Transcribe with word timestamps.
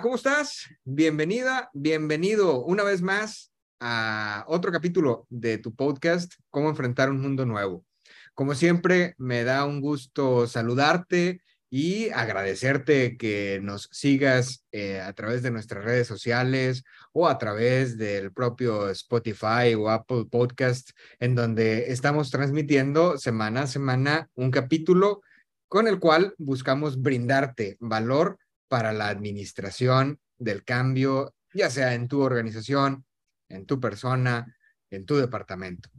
¿Cómo 0.00 0.14
estás? 0.14 0.70
Bienvenida, 0.84 1.68
bienvenido 1.74 2.64
una 2.64 2.82
vez 2.82 3.02
más 3.02 3.52
a 3.78 4.42
otro 4.48 4.72
capítulo 4.72 5.26
de 5.28 5.58
tu 5.58 5.74
podcast, 5.74 6.32
Cómo 6.48 6.70
enfrentar 6.70 7.10
un 7.10 7.20
mundo 7.20 7.44
nuevo. 7.44 7.84
Como 8.32 8.54
siempre, 8.54 9.14
me 9.18 9.44
da 9.44 9.66
un 9.66 9.82
gusto 9.82 10.46
saludarte 10.46 11.42
y 11.68 12.08
agradecerte 12.08 13.18
que 13.18 13.60
nos 13.62 13.90
sigas 13.92 14.64
eh, 14.72 14.98
a 14.98 15.12
través 15.12 15.42
de 15.42 15.50
nuestras 15.50 15.84
redes 15.84 16.06
sociales 16.06 16.84
o 17.12 17.28
a 17.28 17.36
través 17.36 17.98
del 17.98 18.32
propio 18.32 18.88
Spotify 18.88 19.74
o 19.76 19.90
Apple 19.90 20.24
Podcast, 20.30 20.92
en 21.20 21.34
donde 21.34 21.92
estamos 21.92 22.30
transmitiendo 22.30 23.18
semana 23.18 23.62
a 23.62 23.66
semana 23.66 24.30
un 24.36 24.50
capítulo 24.50 25.20
con 25.68 25.86
el 25.86 25.98
cual 25.98 26.34
buscamos 26.38 27.02
brindarte 27.02 27.76
valor 27.78 28.38
para 28.72 28.94
la 28.94 29.08
administración 29.08 30.18
del 30.38 30.64
cambio, 30.64 31.34
ya 31.52 31.68
sea 31.68 31.92
en 31.92 32.08
tu 32.08 32.22
organización, 32.22 33.04
en 33.50 33.66
tu 33.66 33.78
persona, 33.78 34.56
en 34.88 35.04
tu 35.04 35.16
departamento. 35.16 35.90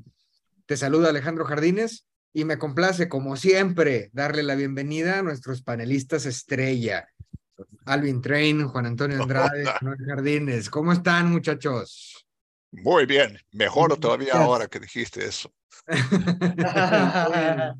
Te 0.66 0.76
saluda 0.76 1.10
Alejandro 1.10 1.46
Jardines 1.46 2.08
y 2.34 2.46
me 2.46 2.58
complace, 2.58 3.08
como 3.08 3.36
siempre, 3.36 4.10
darle 4.12 4.42
la 4.42 4.56
bienvenida 4.56 5.20
a 5.20 5.22
nuestros 5.22 5.62
panelistas 5.62 6.26
estrella. 6.26 7.08
Alvin 7.86 8.24
Train, 8.24 8.68
Juan 8.68 8.88
Antonio 8.88 9.22
Andrade, 9.22 9.66
Manuel 9.84 10.04
Jardines. 10.08 10.68
¿Cómo 10.72 10.94
están, 10.94 11.30
muchachos? 11.30 12.26
Muy 12.72 13.06
bien, 13.06 13.38
mejor 13.52 14.00
todavía 14.00 14.34
ahora 14.34 14.66
que 14.66 14.80
dijiste 14.80 15.24
eso. 15.24 15.54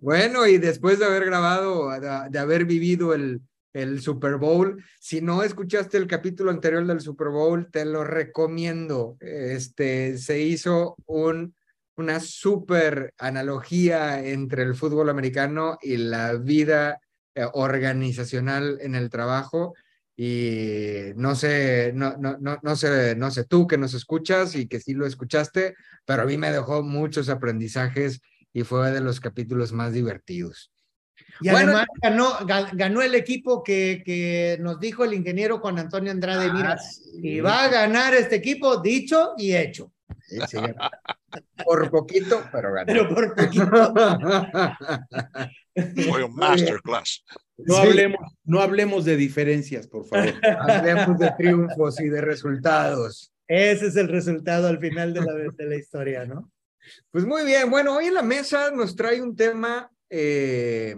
bueno, 0.00 0.46
y 0.46 0.56
después 0.56 0.98
de 0.98 1.04
haber 1.04 1.26
grabado, 1.26 1.90
de 2.30 2.38
haber 2.38 2.64
vivido 2.64 3.12
el, 3.12 3.42
el 3.76 4.00
Super 4.00 4.36
Bowl. 4.36 4.82
Si 4.98 5.20
no 5.20 5.42
escuchaste 5.42 5.98
el 5.98 6.06
capítulo 6.06 6.50
anterior 6.50 6.86
del 6.86 7.00
Super 7.00 7.28
Bowl, 7.28 7.70
te 7.70 7.84
lo 7.84 8.04
recomiendo. 8.04 9.18
Este, 9.20 10.16
se 10.16 10.40
hizo 10.40 10.96
un, 11.04 11.54
una 11.96 12.20
super 12.20 13.12
analogía 13.18 14.26
entre 14.26 14.62
el 14.62 14.74
fútbol 14.74 15.10
americano 15.10 15.78
y 15.82 15.98
la 15.98 16.34
vida 16.34 17.00
eh, 17.34 17.46
organizacional 17.52 18.78
en 18.80 18.94
el 18.94 19.10
trabajo. 19.10 19.74
Y 20.16 21.12
no 21.16 21.34
sé, 21.34 21.92
no, 21.94 22.16
no, 22.16 22.38
no, 22.40 22.58
no 22.62 22.76
sé, 22.76 23.14
no 23.14 23.30
sé 23.30 23.44
tú 23.44 23.66
que 23.66 23.76
nos 23.76 23.92
escuchas 23.92 24.54
y 24.54 24.66
que 24.66 24.80
sí 24.80 24.94
lo 24.94 25.04
escuchaste, 25.06 25.74
pero 26.06 26.22
a 26.22 26.24
mí 26.26 26.38
me 26.38 26.50
dejó 26.50 26.82
muchos 26.82 27.28
aprendizajes 27.28 28.22
y 28.54 28.62
fue 28.62 28.90
de 28.90 29.02
los 29.02 29.20
capítulos 29.20 29.74
más 29.74 29.92
divertidos. 29.92 30.72
Y 31.40 31.48
además 31.48 31.86
ganó, 32.02 32.38
ganó 32.72 33.02
el 33.02 33.14
equipo 33.14 33.62
que, 33.62 34.02
que, 34.04 34.56
nos 34.60 34.80
dijo 34.80 35.04
el 35.04 35.14
ingeniero 35.14 35.58
Juan 35.58 35.78
Antonio 35.78 36.10
Andrade, 36.10 36.52
mira, 36.52 36.76
ah, 36.80 36.84
y 37.22 37.40
va 37.40 37.64
a 37.64 37.68
ganar 37.68 38.14
este 38.14 38.36
equipo, 38.36 38.78
dicho 38.78 39.34
y 39.36 39.54
hecho. 39.54 39.92
por 41.64 41.90
poquito, 41.90 42.42
pero 42.50 42.72
ganó. 42.72 42.86
Pero 42.86 43.08
por 43.08 43.34
poquito. 43.34 43.94
Fue 46.08 46.24
un 46.24 46.34
masterclass. 46.34 47.24
No, 47.58 47.76
hablemos, 47.76 48.20
no 48.44 48.60
hablemos 48.60 49.04
de 49.04 49.16
diferencias, 49.16 49.86
por 49.86 50.06
favor. 50.06 50.34
Hablemos 50.42 51.18
de 51.18 51.30
triunfos 51.36 52.00
y 52.00 52.08
de 52.08 52.20
resultados. 52.20 53.32
Ese 53.46 53.86
es 53.86 53.96
el 53.96 54.08
resultado 54.08 54.68
al 54.68 54.78
final 54.78 55.12
de 55.14 55.20
la, 55.20 55.32
de 55.32 55.66
la 55.66 55.76
historia, 55.76 56.24
¿no? 56.24 56.50
Pues 57.10 57.24
muy 57.24 57.44
bien, 57.44 57.70
bueno, 57.70 57.96
hoy 57.96 58.06
en 58.06 58.14
la 58.14 58.22
mesa 58.22 58.70
nos 58.70 58.94
trae 58.94 59.20
un 59.20 59.34
tema 59.34 59.90
eh, 60.08 60.96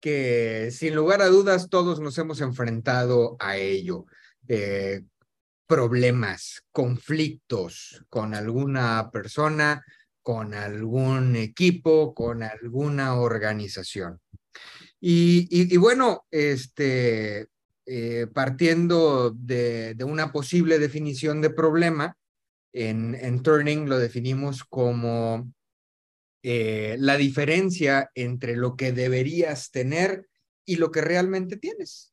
que 0.00 0.70
sin 0.72 0.94
lugar 0.94 1.22
a 1.22 1.28
dudas 1.28 1.68
todos 1.68 2.00
nos 2.00 2.16
hemos 2.18 2.40
enfrentado 2.40 3.36
a 3.38 3.56
ello. 3.56 4.06
Eh, 4.48 5.02
problemas, 5.66 6.64
conflictos 6.72 8.02
con 8.08 8.34
alguna 8.34 9.10
persona, 9.12 9.84
con 10.22 10.54
algún 10.54 11.36
equipo, 11.36 12.14
con 12.14 12.42
alguna 12.42 13.16
organización. 13.16 14.18
Y, 15.00 15.76
bueno, 15.76 16.26
este, 16.30 17.48
eh, 17.86 18.26
partiendo 18.32 19.30
de, 19.30 19.94
una 20.04 20.32
posible 20.32 20.78
definición 20.78 21.40
de 21.40 21.50
problema, 21.50 22.16
en, 22.72 23.14
en 23.14 23.42
Turning 23.42 23.88
lo 23.88 23.98
definimos 23.98 24.64
como 24.64 25.52
eh, 26.42 26.96
la 26.98 27.16
diferencia 27.16 28.10
entre 28.14 28.56
lo 28.56 28.76
que 28.76 28.92
deberías 28.92 29.70
tener 29.70 30.28
y 30.64 30.76
lo 30.76 30.90
que 30.90 31.00
realmente 31.00 31.56
tienes. 31.56 32.12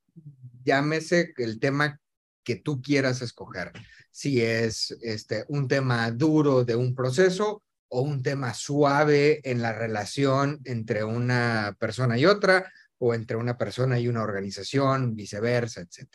Llámese 0.64 1.32
el 1.36 1.60
tema 1.60 2.00
que 2.42 2.56
tú 2.56 2.80
quieras 2.80 3.22
escoger. 3.22 3.72
Si 4.10 4.40
es 4.40 4.96
este, 5.02 5.44
un 5.48 5.68
tema 5.68 6.10
duro 6.10 6.64
de 6.64 6.74
un 6.74 6.94
proceso 6.94 7.62
o 7.88 8.00
un 8.00 8.22
tema 8.22 8.54
suave 8.54 9.40
en 9.48 9.62
la 9.62 9.72
relación 9.72 10.60
entre 10.64 11.04
una 11.04 11.76
persona 11.78 12.18
y 12.18 12.26
otra 12.26 12.72
o 12.98 13.14
entre 13.14 13.36
una 13.36 13.58
persona 13.58 13.98
y 13.98 14.08
una 14.08 14.22
organización, 14.22 15.14
viceversa, 15.14 15.82
etc. 15.82 16.08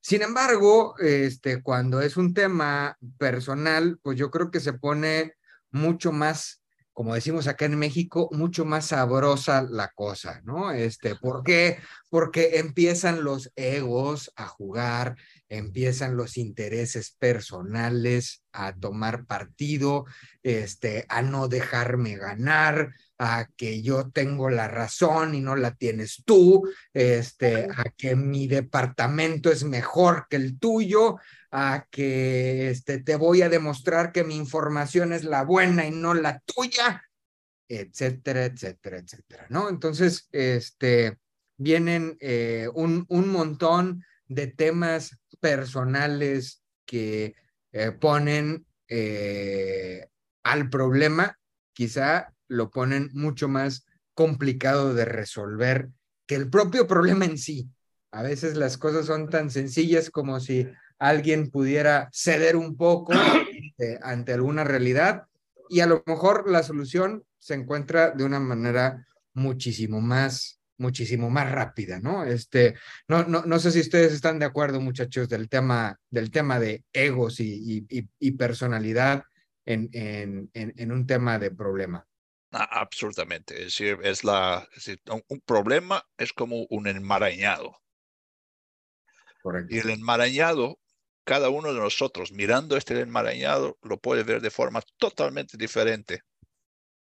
Sin 0.00 0.22
embargo, 0.22 0.94
este, 0.98 1.62
cuando 1.62 2.00
es 2.00 2.16
un 2.16 2.32
tema 2.32 2.96
personal, 3.18 3.98
pues 4.02 4.18
yo 4.18 4.30
creo 4.30 4.50
que 4.50 4.60
se 4.60 4.72
pone 4.72 5.34
mucho 5.70 6.10
más 6.10 6.59
como 7.00 7.14
decimos 7.14 7.46
acá 7.46 7.64
en 7.64 7.78
México, 7.78 8.28
mucho 8.30 8.66
más 8.66 8.88
sabrosa 8.88 9.62
la 9.62 9.88
cosa, 9.88 10.42
¿no? 10.44 10.70
Este, 10.70 11.14
¿por 11.14 11.42
qué? 11.42 11.78
Porque 12.10 12.58
empiezan 12.58 13.24
los 13.24 13.50
egos 13.56 14.30
a 14.36 14.46
jugar, 14.46 15.16
empiezan 15.48 16.14
los 16.14 16.36
intereses 16.36 17.16
personales 17.18 18.42
a 18.52 18.74
tomar 18.74 19.24
partido, 19.24 20.04
este, 20.42 21.06
a 21.08 21.22
no 21.22 21.48
dejarme 21.48 22.16
ganar, 22.16 22.92
a 23.16 23.48
que 23.56 23.80
yo 23.80 24.10
tengo 24.10 24.50
la 24.50 24.68
razón 24.68 25.34
y 25.34 25.40
no 25.40 25.56
la 25.56 25.76
tienes 25.76 26.22
tú, 26.26 26.68
este, 26.92 27.66
a 27.74 27.84
que 27.96 28.14
mi 28.14 28.46
departamento 28.46 29.50
es 29.50 29.64
mejor 29.64 30.26
que 30.28 30.36
el 30.36 30.58
tuyo, 30.58 31.16
a 31.50 31.86
que 31.90 32.70
este, 32.70 32.98
te 32.98 33.16
voy 33.16 33.42
a 33.42 33.48
demostrar 33.48 34.12
que 34.12 34.24
mi 34.24 34.36
información 34.36 35.12
es 35.12 35.24
la 35.24 35.42
buena 35.42 35.86
y 35.86 35.90
no 35.90 36.14
la 36.14 36.40
tuya, 36.40 37.02
etcétera, 37.68 38.44
etcétera, 38.44 38.98
etcétera, 38.98 39.46
¿no? 39.48 39.68
Entonces, 39.68 40.28
este, 40.32 41.18
vienen 41.56 42.16
eh, 42.20 42.68
un, 42.74 43.04
un 43.08 43.28
montón 43.28 44.04
de 44.28 44.46
temas 44.46 45.18
personales 45.40 46.62
que 46.86 47.34
eh, 47.72 47.92
ponen 47.92 48.66
eh, 48.88 50.08
al 50.42 50.68
problema, 50.70 51.38
quizá 51.72 52.34
lo 52.48 52.70
ponen 52.70 53.10
mucho 53.12 53.48
más 53.48 53.86
complicado 54.14 54.94
de 54.94 55.04
resolver 55.04 55.88
que 56.26 56.34
el 56.34 56.50
propio 56.50 56.86
problema 56.86 57.24
en 57.24 57.38
sí. 57.38 57.68
A 58.12 58.22
veces 58.22 58.56
las 58.56 58.76
cosas 58.76 59.06
son 59.06 59.28
tan 59.28 59.50
sencillas 59.50 60.10
como 60.10 60.40
si 60.40 60.68
alguien 61.00 61.50
pudiera 61.50 62.08
ceder 62.12 62.54
un 62.54 62.76
poco 62.76 63.12
eh, 63.78 63.98
ante 64.02 64.34
alguna 64.34 64.62
realidad 64.62 65.24
y 65.68 65.80
a 65.80 65.86
lo 65.86 66.04
mejor 66.06 66.48
la 66.48 66.62
solución 66.62 67.24
se 67.38 67.54
encuentra 67.54 68.10
de 68.10 68.22
una 68.22 68.38
manera 68.38 69.06
muchísimo 69.34 70.00
más 70.00 70.60
muchísimo 70.80 71.28
más 71.28 71.52
rápida, 71.52 72.00
¿no? 72.00 72.24
Este, 72.24 72.74
no, 73.06 73.22
no, 73.24 73.42
no 73.44 73.58
sé 73.58 73.70
si 73.70 73.80
ustedes 73.80 74.14
están 74.14 74.38
de 74.38 74.46
acuerdo, 74.46 74.80
muchachos, 74.80 75.28
del 75.28 75.48
tema, 75.48 76.00
del 76.08 76.30
tema 76.30 76.58
de 76.58 76.84
egos 76.92 77.38
y, 77.38 77.86
y, 77.86 78.30
personalidad 78.32 79.24
en, 79.66 79.90
en, 79.92 80.50
en, 80.54 80.90
un 80.90 81.06
tema 81.06 81.38
de 81.38 81.50
problema. 81.50 82.06
Ah, 82.50 82.80
absolutamente. 82.80 83.58
Es 83.58 83.64
decir, 83.64 83.98
es 84.02 84.24
la, 84.24 84.66
un 85.28 85.40
problema 85.44 86.02
es 86.16 86.32
como 86.32 86.64
un 86.70 86.86
enmarañado. 86.86 87.76
Correcto. 89.42 89.74
Y 89.74 89.80
el 89.80 89.90
enmarañado 89.90 90.79
cada 91.24 91.50
uno 91.50 91.72
de 91.72 91.80
nosotros 91.80 92.32
mirando 92.32 92.76
este 92.76 92.98
enmarañado 93.00 93.78
lo 93.82 93.98
puede 93.98 94.22
ver 94.22 94.40
de 94.40 94.50
forma 94.50 94.82
totalmente 94.96 95.56
diferente. 95.56 96.22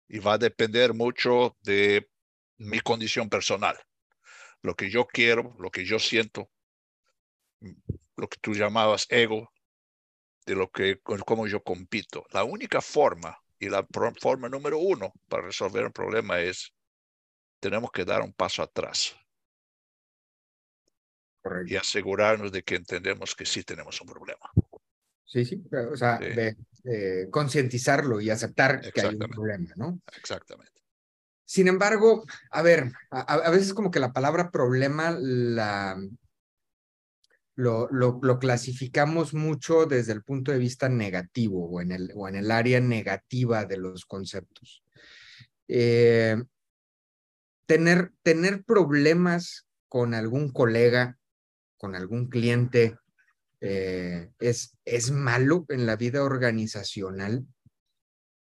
Y 0.07 0.19
va 0.19 0.33
a 0.33 0.37
depender 0.37 0.93
mucho 0.93 1.57
de 1.61 2.09
mi 2.57 2.79
condición 2.79 3.29
personal, 3.29 3.77
lo 4.61 4.75
que 4.75 4.89
yo 4.89 5.05
quiero, 5.05 5.55
lo 5.59 5.71
que 5.71 5.83
yo 5.83 5.99
siento, 5.99 6.49
lo 8.15 8.27
que 8.27 8.37
tú 8.39 8.53
llamabas 8.53 9.07
ego, 9.09 9.51
de 10.45 10.55
lo 10.55 10.69
que, 10.69 11.01
cómo 11.01 11.47
yo 11.47 11.63
compito. 11.63 12.25
La 12.29 12.43
única 12.43 12.81
forma 12.81 13.37
y 13.57 13.67
la 13.67 13.85
forma 14.21 14.47
número 14.47 14.77
uno 14.77 15.11
para 15.27 15.43
resolver 15.43 15.85
un 15.85 15.91
problema 15.91 16.39
es 16.39 16.71
tenemos 17.59 17.91
que 17.91 18.05
dar 18.05 18.21
un 18.21 18.33
paso 18.33 18.61
atrás 18.61 19.15
y 21.65 21.75
asegurarnos 21.75 22.51
de 22.51 22.63
que 22.63 22.75
entendemos 22.75 23.35
que 23.35 23.45
sí 23.45 23.63
tenemos 23.63 23.99
un 24.01 24.07
problema. 24.07 24.51
Sí, 25.25 25.43
sí, 25.45 25.63
o 25.91 25.97
sea, 25.97 26.17
de, 26.17 26.55
concientizarlo 27.29 28.21
y 28.21 28.29
aceptar 28.29 28.81
que 28.91 29.01
hay 29.01 29.15
un 29.15 29.19
problema, 29.19 29.69
¿no? 29.75 29.99
Exactamente. 30.17 30.81
Sin 31.45 31.67
embargo, 31.67 32.23
a 32.51 32.61
ver, 32.61 32.91
a, 33.11 33.49
veces 33.49 33.73
como 33.73 33.91
que 33.91 33.99
la 33.99 34.13
palabra 34.13 34.49
problema 34.49 35.15
la, 35.19 35.95
lo, 37.55 37.87
lo, 37.91 38.19
lo, 38.21 38.39
clasificamos 38.39 39.33
mucho 39.33 39.85
desde 39.85 40.13
el 40.13 40.23
punto 40.23 40.51
de 40.51 40.57
vista 40.57 40.89
negativo 40.89 41.69
o 41.69 41.81
en 41.81 41.91
el, 41.91 42.11
o 42.15 42.27
en 42.27 42.35
el 42.35 42.49
área 42.49 42.79
negativa 42.79 43.65
de 43.65 43.77
los 43.77 44.05
conceptos. 44.05 44.83
Eh, 45.67 46.35
tener, 47.65 48.11
tener 48.23 48.63
problemas 48.63 49.67
con 49.87 50.13
algún 50.13 50.51
colega, 50.51 51.17
con 51.77 51.95
algún 51.95 52.27
cliente, 52.27 52.97
eh, 53.61 54.31
es, 54.39 54.77
es 54.85 55.11
malo 55.11 55.65
en 55.69 55.85
la 55.85 55.95
vida 55.95 56.23
organizacional. 56.23 57.45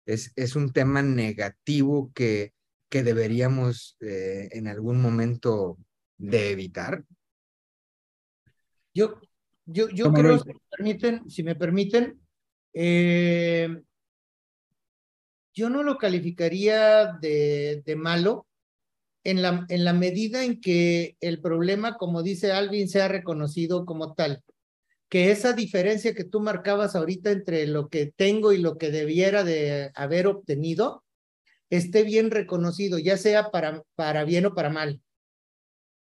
Es, 0.05 0.33
es 0.35 0.55
un 0.55 0.73
tema 0.73 1.01
negativo 1.01 2.11
que, 2.13 2.53
que 2.89 3.03
deberíamos 3.03 3.97
eh, 3.99 4.49
en 4.51 4.67
algún 4.67 5.01
momento 5.01 5.77
de 6.17 6.51
evitar. 6.51 7.03
Yo, 8.93 9.19
yo, 9.65 9.89
yo 9.89 10.11
creo, 10.11 10.39
si 10.39 10.49
me 10.49 10.59
permiten, 10.69 11.29
si 11.29 11.43
me 11.43 11.55
permiten 11.55 12.19
eh, 12.73 13.81
yo 15.53 15.69
no 15.69 15.83
lo 15.83 15.97
calificaría 15.97 17.13
de, 17.13 17.81
de 17.85 17.95
malo, 17.95 18.47
en 19.29 19.41
la, 19.41 19.65
en 19.69 19.85
la 19.85 19.93
medida 19.93 20.43
en 20.43 20.59
que 20.59 21.15
el 21.21 21.41
problema, 21.41 21.97
como 21.97 22.23
dice 22.23 22.51
Alvin, 22.51 22.89
sea 22.89 23.07
reconocido 23.07 23.85
como 23.85 24.13
tal. 24.13 24.43
Que 25.09 25.31
esa 25.31 25.53
diferencia 25.53 26.13
que 26.13 26.23
tú 26.23 26.39
marcabas 26.39 26.95
ahorita 26.95 27.31
entre 27.31 27.65
lo 27.67 27.89
que 27.89 28.13
tengo 28.15 28.53
y 28.53 28.57
lo 28.57 28.77
que 28.77 28.91
debiera 28.91 29.43
de 29.43 29.91
haber 29.95 30.27
obtenido, 30.27 31.03
esté 31.69 32.03
bien 32.03 32.31
reconocido, 32.31 32.97
ya 32.99 33.17
sea 33.17 33.51
para, 33.51 33.83
para 33.95 34.23
bien 34.23 34.45
o 34.45 34.55
para 34.55 34.69
mal. 34.69 35.01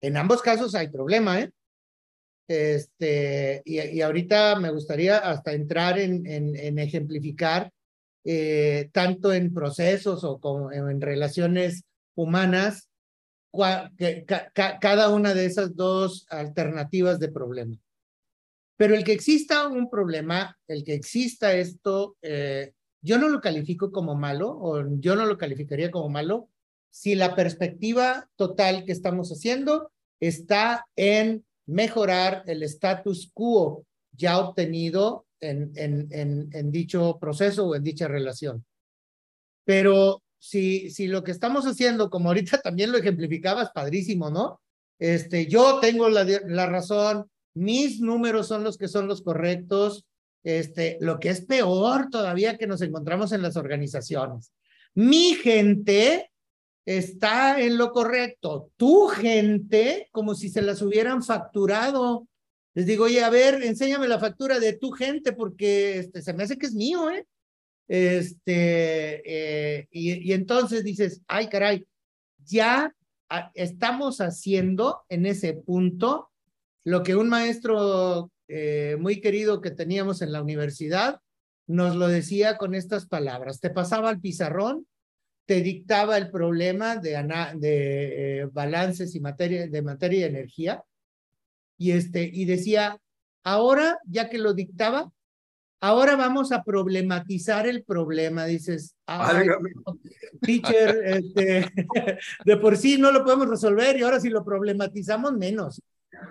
En 0.01 0.18
ambos 0.18 0.42
casos 0.42 0.75
hay 0.75 0.89
problema, 0.89 1.39
¿eh? 1.39 1.51
Este, 2.48 3.62
y, 3.63 4.01
ahorita 4.01 4.60
me 4.60 4.69
gustaría 4.69 5.18
hasta 5.18 5.54
entrar 5.54 5.98
en, 5.98 6.27
en, 6.27 6.77
ejemplificar 6.77 7.71
eh, 8.25 8.89
tanto 8.92 9.31
en 9.31 9.54
procesos 9.54 10.25
o 10.25 10.39
como 10.39 10.71
en 10.71 11.00
relaciones 11.00 11.83
humanas, 12.15 12.89
cada 13.53 15.09
una 15.09 15.33
de 15.33 15.45
esas 15.45 15.75
dos 15.75 16.25
alternativas 16.29 17.19
de 17.19 17.31
problema. 17.31 17.77
Pero 18.77 18.95
el 18.95 19.03
que 19.03 19.13
exista 19.13 19.67
un 19.67 19.89
problema, 19.89 20.57
el 20.67 20.83
que 20.83 20.95
exista 20.95 21.53
esto, 21.53 22.17
eh, 22.21 22.73
yo 23.01 23.17
no 23.17 23.29
lo 23.29 23.39
califico 23.41 23.91
como 23.91 24.15
malo 24.15 24.50
o 24.50 24.83
yo 25.00 25.15
no 25.15 25.25
lo 25.25 25.38
calificaría 25.38 25.91
como 25.91 26.09
malo 26.09 26.50
si 26.89 27.15
la 27.15 27.35
perspectiva 27.35 28.29
total 28.35 28.85
que 28.85 28.91
estamos 28.91 29.29
haciendo 29.29 29.91
está 30.19 30.85
en 30.95 31.45
mejorar 31.65 32.44
el 32.45 32.63
status 32.63 33.29
quo 33.33 33.85
ya 34.11 34.39
obtenido 34.39 35.25
en, 35.39 35.71
en, 35.75 36.07
en, 36.11 36.50
en 36.53 36.71
dicho 36.71 37.17
proceso 37.19 37.67
o 37.67 37.75
en 37.75 37.83
dicha 37.83 38.07
relación. 38.07 38.65
Pero 39.65 40.21
si, 40.43 40.89
si 40.89 41.07
lo 41.07 41.23
que 41.23 41.31
estamos 41.31 41.65
haciendo, 41.65 42.09
como 42.09 42.27
ahorita 42.27 42.57
también 42.61 42.91
lo 42.91 42.97
ejemplificabas, 42.97 43.71
padrísimo, 43.71 44.29
¿no? 44.29 44.59
Este, 44.99 45.47
yo 45.47 45.79
tengo 45.79 46.09
la, 46.09 46.25
la 46.47 46.65
razón, 46.65 47.29
mis 47.55 48.01
números 48.01 48.47
son 48.47 48.63
los 48.63 48.77
que 48.77 48.89
son 48.89 49.07
los 49.07 49.21
correctos, 49.21 50.05
este, 50.43 50.97
lo 50.99 51.19
que 51.19 51.29
es 51.29 51.45
peor 51.45 52.09
todavía 52.09 52.57
que 52.57 52.67
nos 52.67 52.81
encontramos 52.81 53.31
en 53.31 53.41
las 53.41 53.55
organizaciones. 53.55 54.51
Mi 54.93 55.35
gente 55.35 56.29
está 56.85 57.61
en 57.61 57.77
lo 57.77 57.91
correcto, 57.91 58.69
tu 58.75 59.07
gente 59.07 60.09
como 60.11 60.35
si 60.35 60.49
se 60.49 60.61
las 60.61 60.81
hubieran 60.81 61.23
facturado. 61.23 62.27
Les 62.73 62.85
digo, 62.85 63.05
oye, 63.05 63.23
a 63.23 63.29
ver, 63.29 63.63
enséñame 63.63 64.09
la 64.09 64.19
factura 64.19 64.59
de 64.59 64.73
tu 64.73 64.91
gente 64.91 65.31
porque 65.31 65.99
este, 65.99 66.21
se 66.21 66.33
me 66.33 66.43
hace 66.43 66.57
que 66.57 66.65
es 66.65 66.73
mío, 66.73 67.09
¿eh? 67.09 67.25
Este, 67.93 69.21
eh, 69.23 69.87
y, 69.91 70.33
entonces 70.33 70.83
dices, 70.83 71.21
ay, 71.27 71.47
caray, 71.47 71.85
ya 72.43 72.91
estamos 73.53 74.19
haciendo 74.19 75.03
en 75.09 75.27
ese 75.27 75.53
punto 75.53 76.31
lo 76.83 77.03
que 77.03 77.15
un 77.15 77.29
maestro 77.29 78.31
eh, 78.47 78.97
muy 78.99 79.21
querido 79.21 79.61
que 79.61 79.69
teníamos 79.69 80.23
en 80.23 80.31
la 80.31 80.41
universidad 80.41 81.19
nos 81.67 81.95
lo 81.95 82.07
decía 82.07 82.57
con 82.57 82.73
estas 82.73 83.05
palabras. 83.05 83.59
Te 83.59 83.69
pasaba 83.69 84.09
al 84.09 84.19
pizarrón, 84.19 84.87
te 85.45 85.61
dictaba 85.61 86.17
el 86.17 86.31
problema 86.31 86.95
de, 86.95 87.11
de 87.57 88.39
eh, 88.39 88.45
balances 88.51 89.13
y 89.13 89.19
materia, 89.19 89.67
de 89.67 89.81
materia 89.83 90.21
y 90.21 90.23
energía, 90.23 90.83
y, 91.77 91.91
este, 91.91 92.23
y 92.23 92.45
decía, 92.45 92.99
ahora, 93.43 93.99
ya 94.07 94.31
que 94.31 94.39
lo 94.39 94.55
dictaba, 94.55 95.11
Ahora 95.85 96.15
vamos 96.15 96.53
a 96.53 96.63
problematizar 96.63 97.68
el 97.68 97.83
problema, 97.83 98.45
dices, 98.45 98.95
teacher, 100.39 101.01
este, 101.06 101.69
de 102.45 102.56
por 102.56 102.77
sí 102.77 102.97
no 102.97 103.12
lo 103.12 103.25
podemos 103.25 103.50
resolver 103.50 103.97
y 103.97 104.03
ahora 104.03 104.21
si 104.21 104.30
lo 104.30 104.45
problematizamos 104.45 105.33
menos, 105.33 105.81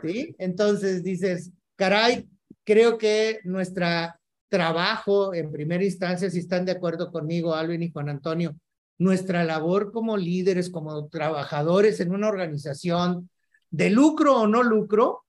¿sí? 0.01 0.35
Entonces 0.39 1.03
dices, 1.05 1.51
caray, 1.77 2.27
creo 2.65 2.97
que 2.97 3.41
nuestro 3.45 3.85
trabajo 4.49 5.35
en 5.35 5.53
primera 5.53 5.85
instancia, 5.85 6.31
si 6.31 6.39
están 6.39 6.65
de 6.65 6.73
acuerdo 6.73 7.13
conmigo, 7.13 7.55
Alvin 7.55 7.83
y 7.83 7.93
Juan 7.93 8.09
Antonio, 8.09 8.57
nuestra 8.97 9.45
labor 9.45 9.93
como 9.93 10.17
líderes, 10.17 10.71
como 10.71 11.09
trabajadores 11.09 12.01
en 12.01 12.15
una 12.15 12.29
organización 12.29 13.29
de 13.69 13.91
lucro 13.91 14.35
o 14.35 14.47
no 14.47 14.63
lucro, 14.63 15.27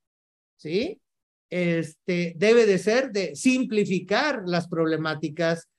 ¿sí? 0.55 1.01
Este, 1.53 2.33
debe 2.37 2.65
de 2.65 2.77
ser 2.77 3.11
de 3.11 3.35
simplificar 3.35 4.43
las 4.45 4.67
problemáticas, 4.67 5.69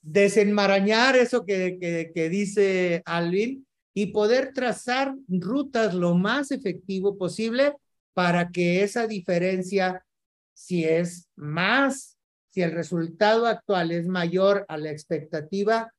desenmarañar 0.00 1.16
eso 1.16 1.44
que, 1.44 1.78
que, 1.80 2.10
que 2.14 2.28
dice 2.28 3.02
Alvin 3.04 3.66
y 3.94 4.06
poder 4.06 4.52
trazar 4.52 5.14
rutas 5.28 5.94
lo 5.94 6.14
más 6.14 6.50
efectivo 6.50 7.16
posible 7.16 7.74
para 8.14 8.50
que 8.50 8.82
esa 8.82 9.06
diferencia, 9.06 10.04
si 10.54 10.84
es 10.84 11.28
más, 11.36 12.18
si 12.50 12.62
el 12.62 12.72
resultado 12.72 13.46
actual 13.46 13.92
es 13.92 14.06
mayor 14.06 14.66
a 14.68 14.76
la 14.76 14.90
expectativa, 14.90 15.92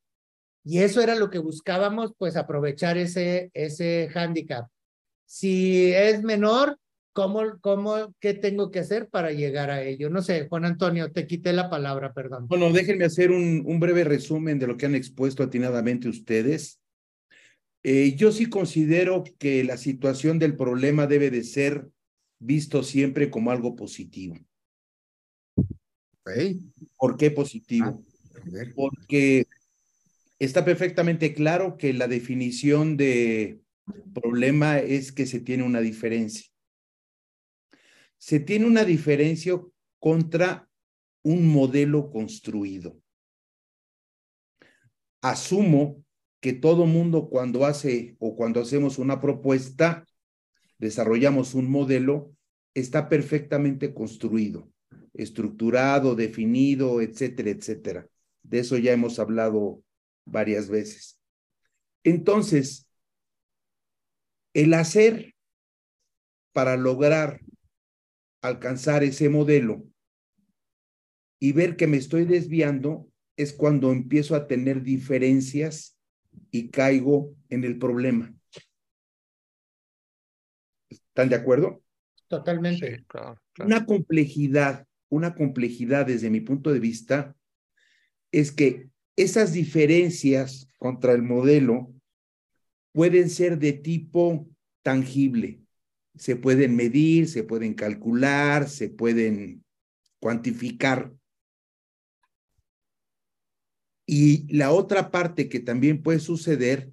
y 0.64 0.80
eso 0.80 1.02
era 1.02 1.16
lo 1.16 1.30
que 1.30 1.40
buscábamos, 1.40 2.14
pues 2.18 2.38
aprovechar 2.38 2.98
ese, 2.98 3.52
ese 3.54 4.10
hándicap. 4.14 4.70
Si 5.26 5.92
es 5.92 6.24
menor, 6.24 6.78
¿Cómo, 7.14 7.60
cómo, 7.62 8.16
qué 8.20 8.34
tengo 8.34 8.72
que 8.72 8.80
hacer 8.80 9.08
para 9.08 9.32
llegar 9.32 9.70
a 9.70 9.84
ello? 9.84 10.10
No 10.10 10.24
sé, 10.24 10.48
Juan 10.50 10.66
Antonio, 10.66 11.12
te 11.12 11.28
quité 11.28 11.54
la 11.54 11.70
palabra, 11.70 12.12
perdón. 12.12 12.48
Bueno, 12.48 12.72
déjenme 12.74 13.06
hacer 13.06 13.30
un, 13.30 13.62
un 13.66 13.80
breve 13.80 14.04
resumen 14.04 14.58
de 14.58 14.66
lo 14.66 14.78
que 14.78 14.88
han 14.88 14.96
expuesto 14.96 15.44
atinadamente 15.44 16.10
ustedes. 16.10 16.82
Eh, 17.84 18.16
yo 18.16 18.32
sí 18.32 18.48
considero 18.48 19.24
que 19.38 19.64
la 19.64 19.78
situación 19.78 20.40
del 20.40 20.56
problema 20.56 21.06
debe 21.06 21.30
de 21.30 21.44
ser 21.44 21.88
visto 22.40 22.82
siempre 22.82 23.30
como 23.30 23.52
algo 23.52 23.76
positivo. 23.76 24.36
¿Por 26.98 27.18
qué 27.18 27.30
positivo? 27.30 28.02
Ah, 28.36 28.72
Porque 28.74 29.46
está 30.40 30.66
perfectamente 30.66 31.34
claro 31.34 31.78
que 31.78 31.94
la 31.94 32.08
definición 32.08 32.98
de 32.98 33.60
problema 34.14 34.80
es 34.80 35.12
que 35.12 35.28
se 35.28 35.42
tiene 35.42 35.64
una 35.64 35.82
diferencia 35.82 36.53
se 38.24 38.40
tiene 38.40 38.66
una 38.66 38.86
diferencia 38.86 39.62
contra 40.00 40.70
un 41.24 41.46
modelo 41.46 42.10
construido. 42.10 42.98
Asumo 45.22 46.06
que 46.40 46.54
todo 46.54 46.86
mundo 46.86 47.28
cuando 47.28 47.66
hace 47.66 48.16
o 48.20 48.38
cuando 48.38 48.62
hacemos 48.62 48.98
una 48.98 49.20
propuesta, 49.20 50.08
desarrollamos 50.78 51.54
un 51.54 51.70
modelo, 51.70 52.34
está 52.74 53.10
perfectamente 53.10 53.94
construido, 53.94 54.72
estructurado, 55.14 56.16
definido, 56.16 57.02
etcétera, 57.02 57.50
etcétera. 57.50 58.08
De 58.42 58.60
eso 58.60 58.78
ya 58.78 58.94
hemos 58.94 59.20
hablado 59.20 59.84
varias 60.24 60.70
veces. 60.70 61.20
Entonces, 62.06 62.88
el 64.54 64.74
hacer 64.76 65.36
para 66.54 66.78
lograr 66.78 67.42
alcanzar 68.44 69.04
ese 69.04 69.30
modelo 69.30 69.88
y 71.40 71.54
ver 71.54 71.76
que 71.78 71.88
me 71.88 71.98
estoy 71.98 72.26
desviando 72.26 73.10
es 73.38 73.54
cuando 73.54 73.92
empiezo 73.92 74.36
a 74.36 74.48
tener 74.48 74.84
diferencias 74.84 75.98
y 76.52 76.70
caigo 76.70 77.34
en 77.50 77.64
el 77.64 77.80
problema. 77.80 78.34
¿Están 80.90 81.30
de 81.30 81.36
acuerdo? 81.36 81.82
Totalmente. 82.28 83.06
Una 83.60 83.86
complejidad, 83.86 84.86
una 85.10 85.34
complejidad 85.36 86.06
desde 86.06 86.30
mi 86.30 86.42
punto 86.42 86.72
de 86.72 86.80
vista 86.80 87.36
es 88.32 88.52
que 88.52 88.90
esas 89.16 89.54
diferencias 89.54 90.68
contra 90.78 91.14
el 91.14 91.24
modelo 91.24 91.94
pueden 92.92 93.30
ser 93.30 93.58
de 93.58 93.74
tipo 93.74 94.50
tangible. 94.82 95.63
Se 96.16 96.36
pueden 96.36 96.76
medir, 96.76 97.28
se 97.28 97.44
pueden 97.44 97.74
calcular, 97.74 98.70
se 98.70 98.90
pueden 98.90 99.64
cuantificar. 100.20 101.12
Y 104.06 104.54
la 104.54 104.72
otra 104.72 105.12
parte 105.12 105.50
que 105.50 105.60
también 105.60 106.04
puede 106.04 106.20
suceder 106.20 106.92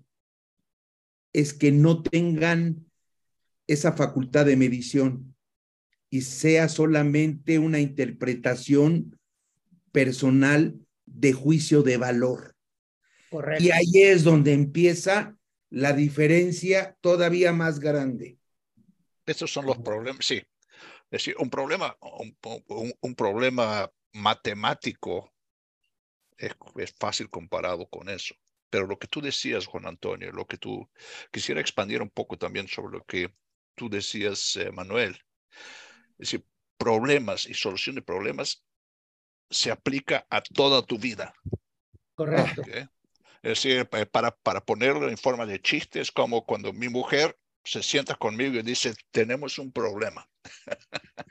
es 1.32 1.52
que 1.52 1.70
no 1.72 2.02
tengan 2.02 2.86
esa 3.66 3.92
facultad 3.92 4.46
de 4.46 4.56
medición 4.56 5.34
y 6.08 6.22
sea 6.22 6.68
solamente 6.68 7.58
una 7.58 7.78
interpretación 7.78 9.16
personal 9.92 10.78
de 11.06 11.32
juicio 11.32 11.82
de 11.82 11.96
valor. 11.96 12.56
Correcto. 13.30 13.62
Y 13.62 13.70
ahí 13.70 14.02
es 14.02 14.24
donde 14.24 14.52
empieza 14.52 15.36
la 15.68 15.92
diferencia 15.92 16.96
todavía 17.00 17.52
más 17.52 17.78
grande. 17.78 18.39
Estos 19.30 19.52
son 19.52 19.64
los 19.64 19.78
problemas, 19.78 20.26
sí. 20.26 20.42
Es 21.04 21.24
decir, 21.24 21.36
un 21.38 21.50
problema, 21.50 21.96
un, 22.00 23.14
problema 23.14 23.88
matemático 24.12 25.32
es, 26.36 26.52
es, 26.76 26.94
fácil 26.98 27.30
comparado 27.30 27.88
con 27.88 28.08
eso. 28.08 28.34
Pero 28.70 28.88
lo 28.88 28.98
que 28.98 29.06
tú 29.06 29.20
decías, 29.20 29.66
Juan 29.66 29.86
Antonio, 29.86 30.32
lo 30.32 30.46
que 30.46 30.58
tú 30.58 30.90
quisiera 31.30 31.60
expandir 31.60 32.02
un 32.02 32.10
poco 32.10 32.38
también 32.38 32.66
sobre 32.66 32.98
lo 32.98 33.04
que 33.04 33.32
tú 33.76 33.88
decías, 33.88 34.56
eh, 34.56 34.72
Manuel. 34.72 35.20
Es 36.18 36.30
decir, 36.30 36.44
problemas 36.76 37.46
y 37.46 37.54
solución 37.54 37.94
de 37.94 38.02
problemas 38.02 38.64
se 39.48 39.70
aplica 39.70 40.26
a 40.28 40.42
toda 40.42 40.82
tu 40.82 40.98
vida. 40.98 41.32
Correcto. 42.16 42.62
Es 43.42 43.62
decir, 43.62 43.88
para, 43.88 44.36
para 44.36 44.64
ponerlo 44.64 45.08
en 45.08 45.16
forma 45.16 45.46
de 45.46 45.60
chiste, 45.60 46.00
es 46.00 46.10
como 46.10 46.44
cuando 46.44 46.72
mi 46.72 46.88
mujer 46.88 47.39
se 47.64 47.82
sienta 47.82 48.14
conmigo 48.14 48.56
y 48.56 48.62
dice, 48.62 48.94
tenemos 49.10 49.58
un 49.58 49.72
problema. 49.72 50.28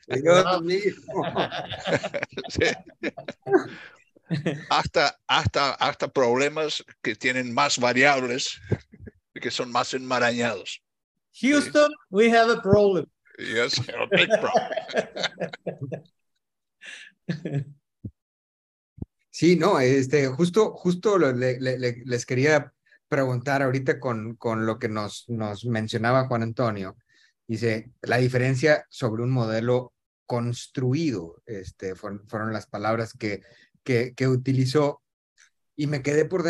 hasta, 4.70 5.20
hasta, 5.28 5.72
hasta 5.72 6.08
problemas 6.08 6.86
que 7.02 7.16
tienen 7.16 7.52
más 7.54 7.80
variables, 7.80 8.62
que 9.34 9.52
son 9.52 9.72
más 9.72 9.94
enmarañados. 9.94 10.82
Houston, 11.42 11.92
we 12.10 12.30
have 12.30 12.52
a 12.52 12.62
problem. 12.62 13.06
Yes, 13.38 13.80
a 13.80 14.06
big 14.12 14.30
problem. 14.40 14.70
Sí, 19.32 19.56
no, 19.56 19.80
este, 19.80 20.28
justo, 20.28 20.74
justo 20.74 21.18
les 21.18 22.26
quería 22.26 22.74
preguntar 23.10 23.64
ahorita 23.64 24.00
con, 24.00 24.36
con 24.36 24.66
lo 24.66 24.80
que 24.80 24.88
nos, 24.88 25.26
nos 25.28 25.66
mencionaba 25.66 26.28
Juan 26.28 26.44
Antonio. 26.44 26.96
Dice, 27.48 27.92
la 28.04 28.18
diferencia 28.18 28.86
sobre 28.90 29.24
un 29.24 29.32
modelo 29.32 29.94
construido, 30.28 31.42
este, 31.48 31.96
fueron, 31.96 32.54
las 32.54 32.68
palabras 32.68 33.14
que, 33.14 33.42
que, 33.84 34.28
utilizó 34.28 35.02
y 35.76 35.88
me 35.88 36.04
quedé 36.04 36.26
por 36.26 36.46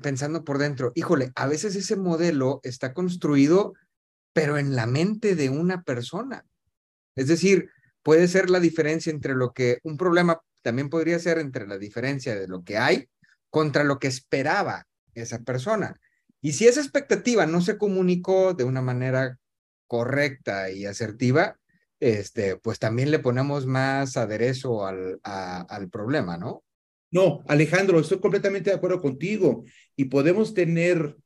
pensando 0.00 0.44
por 0.44 0.58
dentro, 0.58 0.92
híjole, 0.94 1.32
a 1.34 1.48
veces 1.48 1.74
ese 1.74 1.96
modelo 1.96 2.60
está 2.62 2.94
construido, 2.94 3.74
pero 4.32 4.58
en 4.58 4.76
la 4.76 4.86
mente 4.86 5.34
de 5.34 5.50
una 5.50 5.82
persona. 5.82 6.46
Es 7.16 7.26
decir, 7.26 7.68
puede 8.04 8.28
ser 8.28 8.48
la 8.48 8.60
diferencia 8.60 9.10
entre 9.10 9.34
lo 9.34 9.52
que 9.52 9.80
un 9.82 9.96
problema 9.96 10.40
también 10.62 10.88
podría 10.88 11.18
ser 11.18 11.38
entre 11.38 11.66
la 11.66 11.78
diferencia 11.78 12.36
de 12.36 12.46
lo 12.46 12.62
que 12.62 12.78
hay 12.78 13.08
contra 13.50 13.82
lo 13.82 13.98
que 13.98 14.06
esperaba 14.06 14.86
esa 15.16 15.42
persona. 15.42 16.00
Y 16.40 16.52
si 16.52 16.66
esa 16.66 16.80
expectativa 16.80 17.46
no 17.46 17.60
se 17.60 17.78
comunicó 17.78 18.54
de 18.54 18.64
una 18.64 18.82
manera 18.82 19.38
correcta 19.86 20.70
y 20.70 20.86
asertiva, 20.86 21.58
este, 21.98 22.56
pues 22.56 22.78
también 22.78 23.10
le 23.10 23.18
ponemos 23.18 23.66
más 23.66 24.16
aderezo 24.16 24.86
al, 24.86 25.18
al 25.22 25.88
problema, 25.90 26.36
¿no? 26.36 26.62
No, 27.10 27.42
Alejandro, 27.48 28.00
estoy 28.00 28.20
completamente 28.20 28.70
de 28.70 28.76
acuerdo 28.76 29.00
contigo 29.00 29.64
y 29.94 30.06
podemos 30.06 30.54
tener 30.54 31.16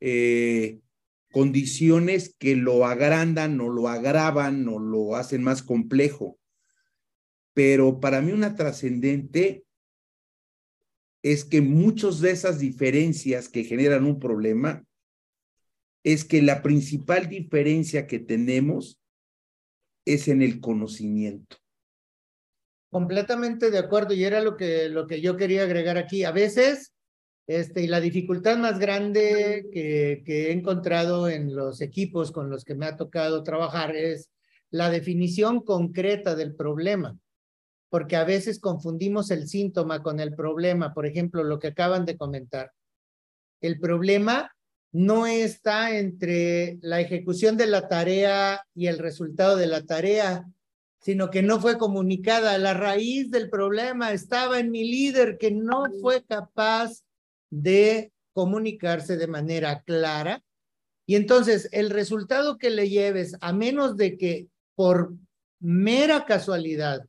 eh, 0.00 0.78
condiciones 1.32 2.34
que 2.38 2.54
lo 2.54 2.86
agrandan 2.86 3.60
o 3.60 3.68
lo 3.68 3.88
agravan 3.88 4.68
o 4.68 4.78
lo 4.78 5.16
hacen 5.16 5.42
más 5.42 5.62
complejo 5.62 6.38
pero 7.56 8.00
para 8.00 8.20
mí 8.20 8.32
una 8.32 8.54
trascendente 8.54 9.64
es 11.22 11.44
que 11.44 11.60
muchas 11.60 12.20
de 12.20 12.30
esas 12.30 12.58
diferencias 12.58 13.48
que 13.48 13.64
generan 13.64 14.04
un 14.04 14.20
problema 14.20 14.84
es 16.04 16.24
que 16.24 16.40
la 16.40 16.62
principal 16.62 17.28
diferencia 17.28 18.06
que 18.06 18.20
tenemos 18.20 19.00
es 20.04 20.28
en 20.28 20.40
el 20.40 20.60
conocimiento. 20.60 21.56
Completamente 22.90 23.72
de 23.72 23.78
acuerdo, 23.78 24.14
y 24.14 24.22
era 24.22 24.40
lo 24.40 24.56
que, 24.56 24.88
lo 24.88 25.08
que 25.08 25.20
yo 25.20 25.36
quería 25.36 25.64
agregar 25.64 25.98
aquí. 25.98 26.22
A 26.22 26.30
veces, 26.30 26.92
este, 27.48 27.82
y 27.82 27.88
la 27.88 28.00
dificultad 28.00 28.56
más 28.56 28.78
grande 28.78 29.66
que, 29.72 30.22
que 30.24 30.46
he 30.46 30.52
encontrado 30.52 31.28
en 31.28 31.56
los 31.56 31.80
equipos 31.80 32.30
con 32.30 32.50
los 32.50 32.64
que 32.64 32.76
me 32.76 32.86
ha 32.86 32.96
tocado 32.96 33.42
trabajar 33.42 33.96
es 33.96 34.30
la 34.70 34.90
definición 34.90 35.60
concreta 35.64 36.36
del 36.36 36.54
problema 36.54 37.18
porque 37.88 38.16
a 38.16 38.24
veces 38.24 38.58
confundimos 38.58 39.30
el 39.30 39.48
síntoma 39.48 40.02
con 40.02 40.20
el 40.20 40.34
problema. 40.34 40.92
Por 40.92 41.06
ejemplo, 41.06 41.44
lo 41.44 41.58
que 41.58 41.68
acaban 41.68 42.04
de 42.04 42.16
comentar. 42.16 42.72
El 43.60 43.78
problema 43.78 44.52
no 44.92 45.26
está 45.26 45.96
entre 45.96 46.78
la 46.82 47.00
ejecución 47.00 47.56
de 47.56 47.66
la 47.66 47.88
tarea 47.88 48.64
y 48.74 48.86
el 48.86 48.98
resultado 48.98 49.56
de 49.56 49.66
la 49.66 49.82
tarea, 49.82 50.44
sino 51.00 51.30
que 51.30 51.42
no 51.42 51.60
fue 51.60 51.78
comunicada. 51.78 52.58
La 52.58 52.74
raíz 52.74 53.30
del 53.30 53.50
problema 53.50 54.12
estaba 54.12 54.58
en 54.58 54.70
mi 54.70 54.84
líder 54.88 55.38
que 55.38 55.50
no 55.50 55.84
fue 56.00 56.24
capaz 56.24 57.04
de 57.50 58.12
comunicarse 58.32 59.16
de 59.16 59.26
manera 59.26 59.82
clara. 59.82 60.42
Y 61.06 61.14
entonces 61.14 61.68
el 61.72 61.90
resultado 61.90 62.58
que 62.58 62.70
le 62.70 62.88
lleves, 62.88 63.36
a 63.40 63.52
menos 63.52 63.96
de 63.96 64.16
que 64.16 64.48
por 64.74 65.14
mera 65.60 66.24
casualidad 66.26 67.06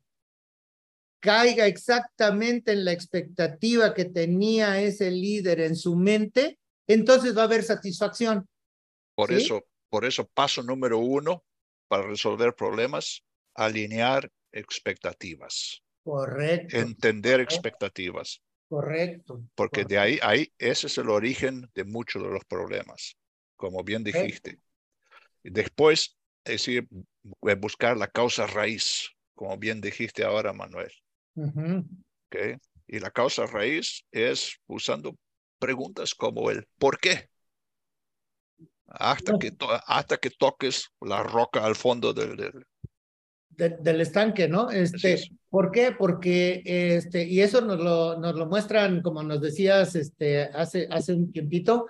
caiga 1.20 1.66
exactamente 1.66 2.72
en 2.72 2.84
la 2.84 2.92
expectativa 2.92 3.94
que 3.94 4.04
tenía 4.04 4.80
ese 4.80 5.10
líder 5.10 5.60
en 5.60 5.76
su 5.76 5.96
mente, 5.96 6.58
entonces 6.86 7.36
va 7.36 7.42
a 7.42 7.44
haber 7.44 7.62
satisfacción. 7.62 8.48
Por 9.14 9.32
eso, 9.32 9.66
por 9.88 10.04
eso 10.04 10.26
paso 10.28 10.62
número 10.62 10.98
uno 10.98 11.44
para 11.88 12.06
resolver 12.06 12.54
problemas, 12.54 13.24
alinear 13.54 14.30
expectativas. 14.52 15.82
Correcto. 16.04 16.76
Entender 16.76 17.40
expectativas. 17.40 18.40
Correcto. 18.68 19.42
Porque 19.54 19.84
de 19.84 19.98
ahí, 19.98 20.18
ahí, 20.22 20.52
ese 20.58 20.86
es 20.86 20.98
el 20.98 21.08
origen 21.08 21.68
de 21.74 21.84
muchos 21.84 22.22
de 22.22 22.28
los 22.28 22.44
problemas, 22.44 23.16
como 23.56 23.82
bien 23.82 24.04
dijiste. 24.04 24.58
Después, 25.42 26.16
es 26.44 26.52
decir, 26.52 26.86
buscar 27.58 27.96
la 27.96 28.08
causa 28.08 28.46
raíz, 28.46 29.10
como 29.34 29.56
bien 29.56 29.80
dijiste 29.80 30.22
ahora, 30.24 30.52
Manuel. 30.52 30.92
Y 32.86 32.98
la 33.00 33.10
causa 33.10 33.46
raíz 33.46 34.04
es 34.10 34.58
usando 34.66 35.16
preguntas 35.58 36.14
como 36.14 36.50
el 36.50 36.66
¿por 36.78 36.98
qué? 36.98 37.28
Hasta, 38.86 39.38
que, 39.38 39.54
hasta 39.86 40.16
que 40.16 40.30
toques 40.30 40.88
la 41.02 41.22
roca 41.22 41.64
al 41.64 41.76
fondo 41.76 42.14
del, 42.14 42.64
del... 43.50 44.00
estanque, 44.00 44.48
¿no? 44.48 44.70
Este, 44.70 45.20
¿Por 45.50 45.70
qué? 45.70 45.92
Porque, 45.92 46.62
este, 46.64 47.24
y 47.24 47.42
eso 47.42 47.60
nos 47.60 47.78
lo, 47.78 48.18
nos 48.18 48.34
lo 48.34 48.46
muestran, 48.46 49.02
como 49.02 49.22
nos 49.22 49.42
decías 49.42 49.94
este, 49.94 50.44
hace, 50.44 50.88
hace 50.90 51.12
un 51.12 51.30
tiempito, 51.30 51.86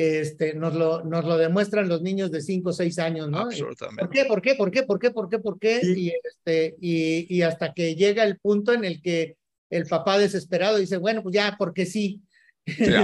este, 0.00 0.54
nos, 0.54 0.74
lo, 0.74 1.02
nos 1.02 1.24
lo 1.24 1.36
demuestran 1.36 1.88
los 1.88 2.02
niños 2.02 2.30
de 2.30 2.40
5 2.40 2.70
o 2.70 2.72
6 2.72 2.98
años, 3.00 3.28
¿no? 3.28 3.40
Absolutamente. 3.40 4.24
¿Por 4.26 4.40
qué? 4.40 4.54
¿Por 4.54 4.70
qué? 4.70 4.84
¿Por 4.84 5.00
qué? 5.00 5.10
¿Por 5.10 5.10
qué? 5.10 5.10
¿Por 5.10 5.28
qué? 5.28 5.38
¿Por 5.40 5.58
qué? 5.58 5.80
Y, 5.82 6.12
este, 6.22 6.76
y, 6.80 7.36
y 7.36 7.42
hasta 7.42 7.74
que 7.74 7.96
llega 7.96 8.22
el 8.22 8.38
punto 8.38 8.72
en 8.72 8.84
el 8.84 9.02
que 9.02 9.36
el 9.70 9.86
papá 9.86 10.16
desesperado 10.16 10.76
dice, 10.76 10.98
bueno, 10.98 11.20
pues 11.24 11.34
ya, 11.34 11.56
porque 11.58 11.84
sí. 11.84 12.22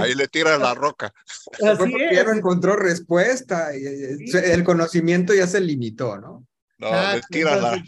ahí 0.01 0.15
le 0.15 0.29
tira 0.29 0.57
la 0.57 0.73
roca. 0.73 1.13
porque 1.77 2.11
ya 2.13 2.23
no 2.23 2.31
encontró 2.31 2.77
respuesta, 2.77 3.75
y 3.75 3.83
el 4.33 4.63
conocimiento 4.63 5.33
ya 5.33 5.47
se 5.47 5.59
limitó, 5.59 6.17
¿no? 6.17 6.47
No, 6.77 6.91
le 7.13 7.21
tira 7.29 7.57
la, 7.57 7.83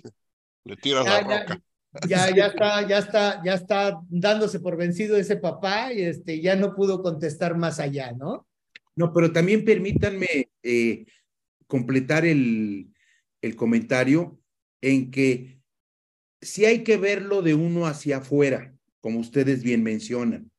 le 0.65 0.75
tira 0.75 1.03
la 1.03 1.21
roca. 1.21 1.61
ya, 2.09 2.29
ya 2.35 2.47
está, 2.47 2.85
ya 2.85 2.97
está, 2.97 3.41
ya 3.41 3.53
está 3.53 4.01
dándose 4.09 4.59
por 4.59 4.75
vencido 4.75 5.15
ese 5.15 5.37
papá 5.37 5.93
y 5.93 6.01
este, 6.01 6.41
ya 6.41 6.57
no 6.57 6.75
pudo 6.75 7.01
contestar 7.01 7.55
más 7.55 7.79
allá, 7.79 8.11
¿no? 8.11 8.46
No, 8.97 9.13
pero 9.13 9.31
también 9.31 9.63
permítanme 9.63 10.49
eh, 10.63 11.05
completar 11.67 12.25
el, 12.25 12.91
el 13.41 13.55
comentario 13.55 14.41
en 14.81 15.11
que 15.11 15.61
sí 16.41 16.65
hay 16.65 16.83
que 16.83 16.97
verlo 16.97 17.43
de 17.43 17.53
uno 17.53 17.85
hacia 17.85 18.17
afuera, 18.17 18.75
como 18.99 19.19
ustedes 19.19 19.63
bien 19.63 19.83
mencionan, 19.83 20.51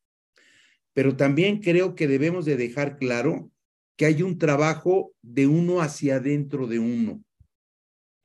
pero 0.95 1.17
también 1.17 1.61
creo 1.61 1.97
que 1.97 2.07
debemos 2.07 2.45
de 2.45 2.57
dejar 2.57 2.97
claro 2.97 3.51
que 3.97 4.07
hay 4.07 4.23
un 4.23 4.39
trabajo 4.39 5.13
de 5.21 5.49
uno 5.49 5.81
hacia 5.81 6.17
adentro 6.17 6.69
de 6.69 6.79
uno, 6.79 7.25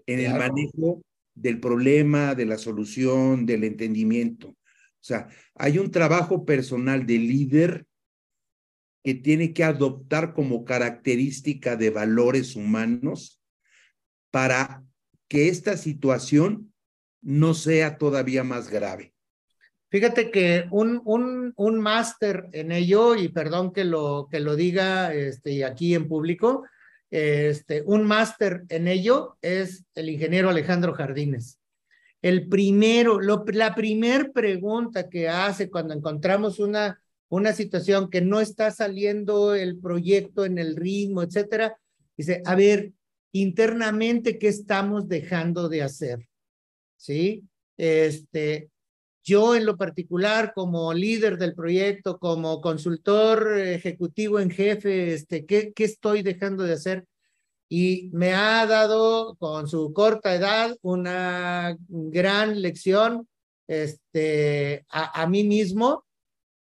en 0.05 0.19
el 0.19 0.33
manejo 0.33 1.01
del 1.33 1.59
problema, 1.59 2.35
de 2.35 2.45
la 2.45 2.59
solución, 2.59 3.47
del 3.47 3.63
entendimiento. 3.63 4.49
O 4.49 5.05
sea, 5.05 5.27
hay 5.55 5.79
un 5.79 5.89
trabajo 5.89 6.45
personal 6.45 7.07
de 7.07 7.17
líder 7.17 7.87
que 9.03 9.13
tiene 9.13 9.53
que 9.53 9.63
adoptar 9.63 10.33
como 10.33 10.63
característica 10.63 11.75
de 11.75 11.89
valores 11.89 12.55
humanos 12.55 13.41
para 14.31 14.83
que 15.27 15.49
esta 15.49 15.77
situación 15.77 16.73
no 17.21 17.53
sea 17.53 17.97
todavía 17.97 18.43
más 18.43 18.69
grave. 18.69 19.13
Fíjate 19.89 20.31
que 20.31 20.65
un, 20.71 21.01
un, 21.05 21.53
un 21.55 21.79
máster 21.79 22.47
en 22.53 22.71
ello, 22.71 23.15
y 23.15 23.27
perdón 23.27 23.73
que 23.73 23.83
lo, 23.83 24.27
que 24.31 24.39
lo 24.39 24.55
diga 24.55 25.13
este, 25.13 25.63
aquí 25.65 25.93
en 25.93 26.07
público, 26.07 26.63
este, 27.11 27.83
un 27.85 28.03
máster 28.05 28.63
en 28.69 28.87
ello 28.87 29.37
es 29.41 29.85
el 29.93 30.09
ingeniero 30.09 30.49
Alejandro 30.49 30.93
Jardines. 30.93 31.59
El 32.23 32.47
primero, 32.47 33.19
lo, 33.19 33.45
la 33.49 33.75
primer 33.75 34.31
pregunta 34.31 35.09
que 35.09 35.29
hace 35.29 35.69
cuando 35.69 35.93
encontramos 35.93 36.57
una, 36.57 37.02
una 37.33 37.51
situación 37.53 38.11
que 38.11 38.21
no 38.21 38.41
está 38.41 38.69
saliendo 38.69 39.55
el 39.55 39.79
proyecto 39.79 40.45
en 40.45 40.59
el 40.59 40.75
ritmo, 40.75 41.23
etcétera, 41.23 41.75
dice, 42.15 42.43
a 42.45 42.53
ver, 42.53 42.93
internamente, 43.31 44.37
¿qué 44.37 44.49
estamos 44.49 45.07
dejando 45.07 45.67
de 45.67 45.81
hacer? 45.81 46.29
¿Sí? 46.95 47.43
Este, 47.75 48.69
yo 49.23 49.55
en 49.55 49.65
lo 49.65 49.77
particular, 49.77 50.53
como 50.53 50.93
líder 50.93 51.39
del 51.39 51.55
proyecto, 51.55 52.19
como 52.19 52.61
consultor 52.61 53.57
ejecutivo 53.57 54.39
en 54.39 54.51
jefe, 54.51 55.13
este, 55.13 55.47
¿qué, 55.47 55.73
¿qué 55.73 55.85
estoy 55.85 56.21
dejando 56.21 56.61
de 56.63 56.73
hacer? 56.73 57.07
Y 57.67 58.11
me 58.13 58.33
ha 58.33 58.63
dado 58.67 59.35
con 59.37 59.67
su 59.67 59.91
corta 59.91 60.35
edad 60.35 60.77
una 60.83 61.75
gran 61.87 62.61
lección 62.61 63.27
este, 63.67 64.85
a, 64.87 65.23
a 65.23 65.27
mí 65.27 65.43
mismo 65.43 66.05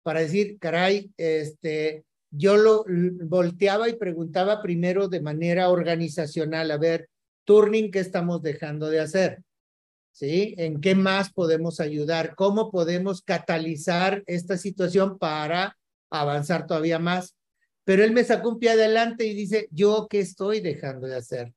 para 0.03 0.21
decir, 0.21 0.59
caray, 0.59 1.11
este, 1.17 2.05
yo 2.31 2.57
lo 2.57 2.85
volteaba 3.25 3.89
y 3.89 3.97
preguntaba 3.97 4.63
primero 4.63 5.09
de 5.09 5.21
manera 5.21 5.69
organizacional, 5.69 6.71
a 6.71 6.79
ver, 6.79 7.09
turning, 7.45 7.91
¿qué 7.91 8.01
estamos 8.01 8.43
dejando 8.43 8.89
de 8.89 9.01
hacer? 9.01 9.43
¿sí? 10.13 10.55
¿En 10.59 10.81
qué 10.81 10.95
más 10.95 11.33
podemos 11.33 11.81
ayudar? 11.81 12.35
¿Cómo 12.37 12.71
podemos 12.71 13.23
catalizar 13.23 14.23
esta 14.27 14.57
situación 14.57 15.19
para 15.19 15.77
avanzar 16.11 16.67
todavía 16.67 16.99
más? 16.99 17.35
Pero 17.85 18.05
él 18.05 18.13
me 18.13 18.23
sacó 18.23 18.51
un 18.51 18.59
pie 18.59 18.71
adelante 18.71 19.27
y 19.27 19.35
dice, 19.35 19.69
¿yo 19.73 20.07
qué 20.09 20.21
estoy 20.21 20.61
dejando 20.61 21.09
de 21.09 21.17
hacer? 21.17 21.53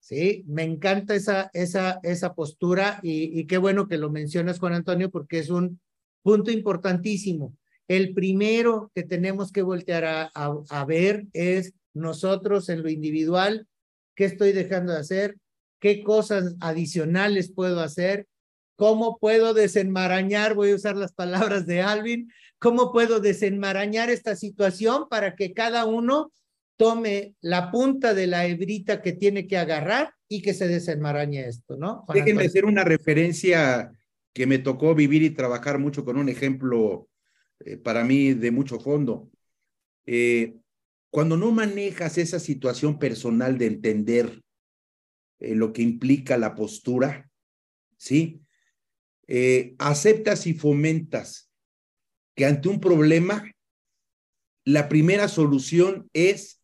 Sí, 0.00 0.44
me 0.46 0.64
encanta 0.64 1.14
esa, 1.14 1.50
esa, 1.52 2.00
esa 2.02 2.34
postura 2.34 3.00
y, 3.02 3.38
y 3.38 3.46
qué 3.46 3.58
bueno 3.58 3.86
que 3.86 3.98
lo 3.98 4.10
mencionas, 4.10 4.58
Juan 4.58 4.74
Antonio, 4.74 5.10
porque 5.10 5.38
es 5.38 5.50
un 5.50 5.80
punto 6.22 6.50
importantísimo. 6.50 7.56
El 7.90 8.14
primero 8.14 8.92
que 8.94 9.02
tenemos 9.02 9.50
que 9.50 9.62
voltear 9.62 10.04
a, 10.04 10.30
a, 10.34 10.54
a 10.68 10.84
ver 10.84 11.26
es 11.32 11.72
nosotros 11.92 12.68
en 12.68 12.82
lo 12.82 12.88
individual, 12.88 13.66
¿qué 14.14 14.26
estoy 14.26 14.52
dejando 14.52 14.92
de 14.92 15.00
hacer? 15.00 15.36
qué 15.80 16.02
cosas 16.04 16.54
adicionales 16.60 17.50
puedo 17.50 17.80
hacer, 17.80 18.26
cómo 18.76 19.18
puedo 19.18 19.54
desenmarañar, 19.54 20.54
voy 20.54 20.70
a 20.70 20.76
usar 20.76 20.96
las 20.96 21.12
palabras 21.12 21.66
de 21.66 21.82
Alvin, 21.82 22.30
cómo 22.58 22.92
puedo 22.92 23.20
desenmarañar 23.20 24.10
esta 24.10 24.36
situación 24.36 25.08
para 25.08 25.34
que 25.34 25.52
cada 25.52 25.86
uno 25.86 26.32
tome 26.76 27.34
la 27.40 27.70
punta 27.70 28.14
de 28.14 28.26
la 28.26 28.46
hebrita 28.46 29.02
que 29.02 29.12
tiene 29.12 29.46
que 29.46 29.58
agarrar 29.58 30.14
y 30.28 30.40
que 30.42 30.54
se 30.54 30.68
desenmarañe 30.68 31.46
esto, 31.46 31.76
¿no? 31.76 32.04
Déjenme 32.12 32.44
hacer 32.44 32.64
una 32.64 32.84
referencia 32.84 33.92
que 34.32 34.46
me 34.46 34.58
tocó 34.58 34.94
vivir 34.94 35.22
y 35.22 35.30
trabajar 35.30 35.78
mucho 35.78 36.04
con 36.04 36.16
un 36.16 36.28
ejemplo 36.28 37.08
eh, 37.60 37.76
para 37.76 38.04
mí 38.04 38.34
de 38.34 38.50
mucho 38.50 38.80
fondo. 38.80 39.30
Eh, 40.06 40.56
cuando 41.10 41.36
no 41.36 41.50
manejas 41.50 42.18
esa 42.18 42.38
situación 42.38 42.98
personal 42.98 43.58
de 43.58 43.66
entender 43.66 44.42
eh, 45.38 45.54
lo 45.54 45.72
que 45.72 45.82
implica 45.82 46.36
la 46.38 46.54
postura, 46.54 47.30
¿sí? 47.96 48.40
Aceptas 49.78 50.48
y 50.48 50.54
fomentas 50.54 51.52
que 52.34 52.46
ante 52.46 52.68
un 52.68 52.80
problema, 52.80 53.48
la 54.64 54.88
primera 54.88 55.28
solución 55.28 56.10
es 56.12 56.60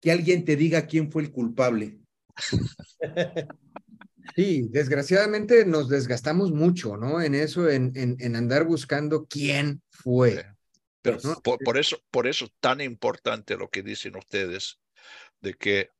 que 0.00 0.10
alguien 0.10 0.44
te 0.44 0.56
diga 0.56 0.86
quién 0.86 1.12
fue 1.12 1.22
el 1.22 1.30
culpable. 1.30 2.00
Sí, 4.34 4.68
desgraciadamente 4.70 5.64
nos 5.64 5.88
desgastamos 5.88 6.52
mucho, 6.52 6.96
¿no? 6.96 7.20
En 7.20 7.34
eso, 7.34 7.68
en, 7.68 7.92
en, 7.94 8.16
en 8.20 8.36
andar 8.36 8.64
buscando 8.64 9.26
quién 9.26 9.82
fue. 9.90 10.44
Pero 11.02 11.18
por, 11.42 11.58
por, 11.58 11.78
eso, 11.78 11.98
por 12.10 12.26
eso 12.26 12.48
tan 12.60 12.80
importante 12.80 13.56
lo 13.56 13.68
que 13.68 13.82
dicen 13.82 14.16
ustedes, 14.16 14.78
de 15.40 15.54
que 15.54 15.90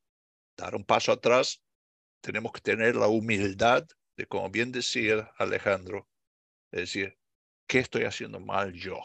dar 0.57 0.74
un 0.74 0.85
paso 0.85 1.12
atrás, 1.12 1.62
tenemos 2.20 2.52
que 2.52 2.61
tener 2.61 2.96
la 2.96 3.07
humildad 3.07 3.87
de, 4.16 4.26
como 4.26 4.50
bien 4.50 4.72
decía 4.72 5.31
Alejandro, 5.38 6.09
decir, 6.70 7.16
¿qué 7.66 7.78
estoy 7.78 8.04
haciendo 8.04 8.40
mal 8.40 8.72
yo? 8.72 8.98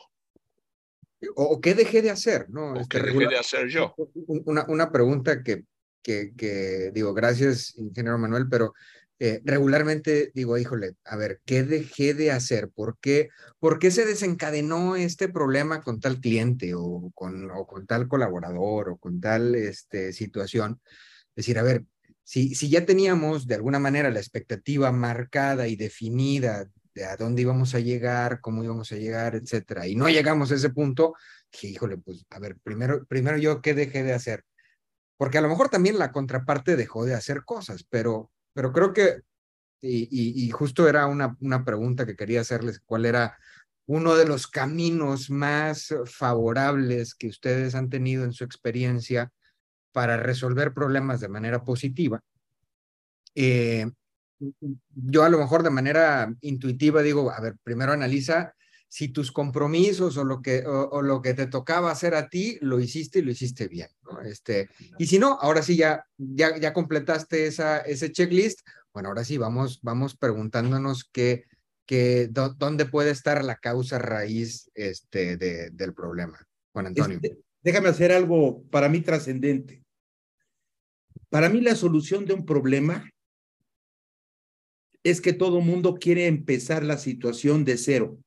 O, 1.35 1.61
qué 1.61 1.73
dejé 1.73 2.01
de 2.01 2.09
hacer, 2.09 2.49
¿no? 2.49 2.73
O 2.73 2.79
este, 2.79 2.99
¿Qué 2.99 3.05
dejé 3.05 3.27
de 3.27 3.37
hacer 3.37 3.67
yo? 3.69 3.93
Una, 4.27 4.65
una 4.67 4.91
pregunta 4.91 5.41
que, 5.41 5.63
que, 6.01 6.33
que, 6.35 6.91
digo, 6.93 7.13
gracias, 7.13 7.75
ingeniero 7.77 8.17
Manuel, 8.17 8.47
pero 8.49 8.73
eh, 9.25 9.41
regularmente 9.45 10.31
digo, 10.35 10.57
híjole, 10.57 10.95
a 11.05 11.15
ver, 11.15 11.39
¿qué 11.45 11.63
dejé 11.63 12.13
de 12.13 12.31
hacer? 12.31 12.69
¿Por 12.69 12.97
qué, 12.99 13.29
¿Por 13.57 13.79
qué 13.79 13.89
se 13.89 14.05
desencadenó 14.05 14.97
este 14.97 15.29
problema 15.29 15.81
con 15.81 16.01
tal 16.01 16.19
cliente 16.19 16.73
o 16.75 17.09
con, 17.15 17.49
o 17.49 17.65
con 17.65 17.87
tal 17.87 18.09
colaborador 18.09 18.89
o 18.89 18.97
con 18.97 19.21
tal 19.21 19.55
este, 19.55 20.11
situación? 20.11 20.81
decir, 21.37 21.57
a 21.57 21.63
ver, 21.63 21.85
si, 22.23 22.53
si 22.53 22.69
ya 22.69 22.85
teníamos 22.85 23.47
de 23.47 23.55
alguna 23.55 23.79
manera 23.79 24.11
la 24.11 24.19
expectativa 24.19 24.91
marcada 24.91 25.69
y 25.69 25.77
definida 25.77 26.67
de 26.93 27.05
a 27.05 27.15
dónde 27.15 27.43
íbamos 27.43 27.73
a 27.75 27.79
llegar, 27.79 28.41
cómo 28.41 28.61
íbamos 28.61 28.91
a 28.91 28.97
llegar, 28.97 29.35
etcétera, 29.35 29.87
y 29.87 29.95
no 29.95 30.09
llegamos 30.09 30.51
a 30.51 30.55
ese 30.55 30.69
punto, 30.69 31.13
dije, 31.49 31.67
híjole, 31.67 31.97
pues 31.97 32.25
a 32.29 32.39
ver, 32.39 32.57
primero, 32.61 33.05
primero 33.05 33.37
yo 33.37 33.61
qué 33.61 33.73
dejé 33.73 34.03
de 34.03 34.11
hacer. 34.11 34.43
Porque 35.15 35.37
a 35.37 35.41
lo 35.41 35.47
mejor 35.47 35.69
también 35.69 35.97
la 35.97 36.11
contraparte 36.11 36.75
dejó 36.75 37.05
de 37.05 37.13
hacer 37.13 37.45
cosas, 37.45 37.85
pero, 37.89 38.32
pero 38.53 38.71
creo 38.71 38.93
que, 38.93 39.21
y, 39.81 40.07
y, 40.45 40.49
justo 40.51 40.87
era 40.87 41.07
una, 41.07 41.35
una 41.41 41.65
pregunta 41.65 42.05
que 42.05 42.15
quería 42.15 42.41
hacerles, 42.41 42.79
cuál 42.85 43.05
era 43.05 43.37
uno 43.85 44.15
de 44.15 44.25
los 44.25 44.47
caminos 44.47 45.29
más 45.29 45.93
favorables 46.05 47.15
que 47.15 47.27
ustedes 47.27 47.75
han 47.75 47.89
tenido 47.89 48.23
en 48.23 48.31
su 48.31 48.43
experiencia 48.43 49.31
para 49.91 50.17
resolver 50.17 50.73
problemas 50.73 51.19
de 51.19 51.27
manera 51.27 51.63
positiva. 51.63 52.21
Eh, 53.35 53.89
yo 54.95 55.23
a 55.23 55.29
lo 55.29 55.37
mejor 55.37 55.63
de 55.63 55.69
manera 55.69 56.33
intuitiva 56.41 57.01
digo, 57.01 57.31
a 57.31 57.39
ver, 57.39 57.55
primero 57.63 57.91
analiza 57.91 58.53
si 58.93 59.07
tus 59.07 59.31
compromisos 59.31 60.17
o 60.17 60.23
lo 60.23 60.43
que, 60.43 60.63
o, 60.67 61.01
lo 61.01 61.19
que 61.19 61.33
te 61.33 61.47
tocaba 61.47 61.89
hacer 61.89 62.13
a 62.13 62.29
ti, 62.29 62.59
lo 62.61 62.79
hiciste 62.79 63.17
y 63.17 63.21
lo 63.23 63.31
hiciste 63.31 63.67
bien. 63.67 63.87
¿no? 64.03 64.21
Este, 64.21 64.69
y 64.99 65.07
si 65.07 65.17
no, 65.17 65.39
ahora 65.41 65.63
sí 65.63 65.75
ya, 65.75 66.05
ya, 66.15 66.59
ya 66.59 66.73
completaste 66.73 67.47
esa, 67.47 67.79
ese 67.79 68.11
checklist, 68.11 68.59
bueno, 68.93 69.09
ahora 69.09 69.23
sí 69.23 69.39
vamos, 69.39 69.79
vamos 69.81 70.15
preguntándonos 70.15 71.09
qué, 71.11 71.45
qué, 71.87 72.29
dónde 72.29 72.85
puede 72.85 73.09
estar 73.09 73.43
la 73.43 73.55
causa 73.55 73.97
raíz 73.97 74.69
este, 74.75 75.37
de, 75.37 75.71
del 75.71 75.95
problema. 75.95 76.47
Juan 76.71 76.85
Antonio. 76.85 77.19
Este, 77.19 77.39
déjame 77.63 77.89
hacer 77.89 78.11
algo 78.11 78.61
para 78.69 78.89
mí 78.89 79.01
trascendente. 79.01 79.83
Para 81.31 81.49
mí 81.49 81.61
la 81.61 81.73
solución 81.73 82.27
de 82.27 82.35
un 82.35 82.45
problema 82.45 83.09
es 85.01 85.19
que 85.19 85.33
todo 85.33 85.61
mundo 85.61 85.95
quiere 85.95 86.27
empezar 86.27 86.83
la 86.83 86.99
situación 86.99 87.65
de 87.65 87.77
cero. 87.79 88.19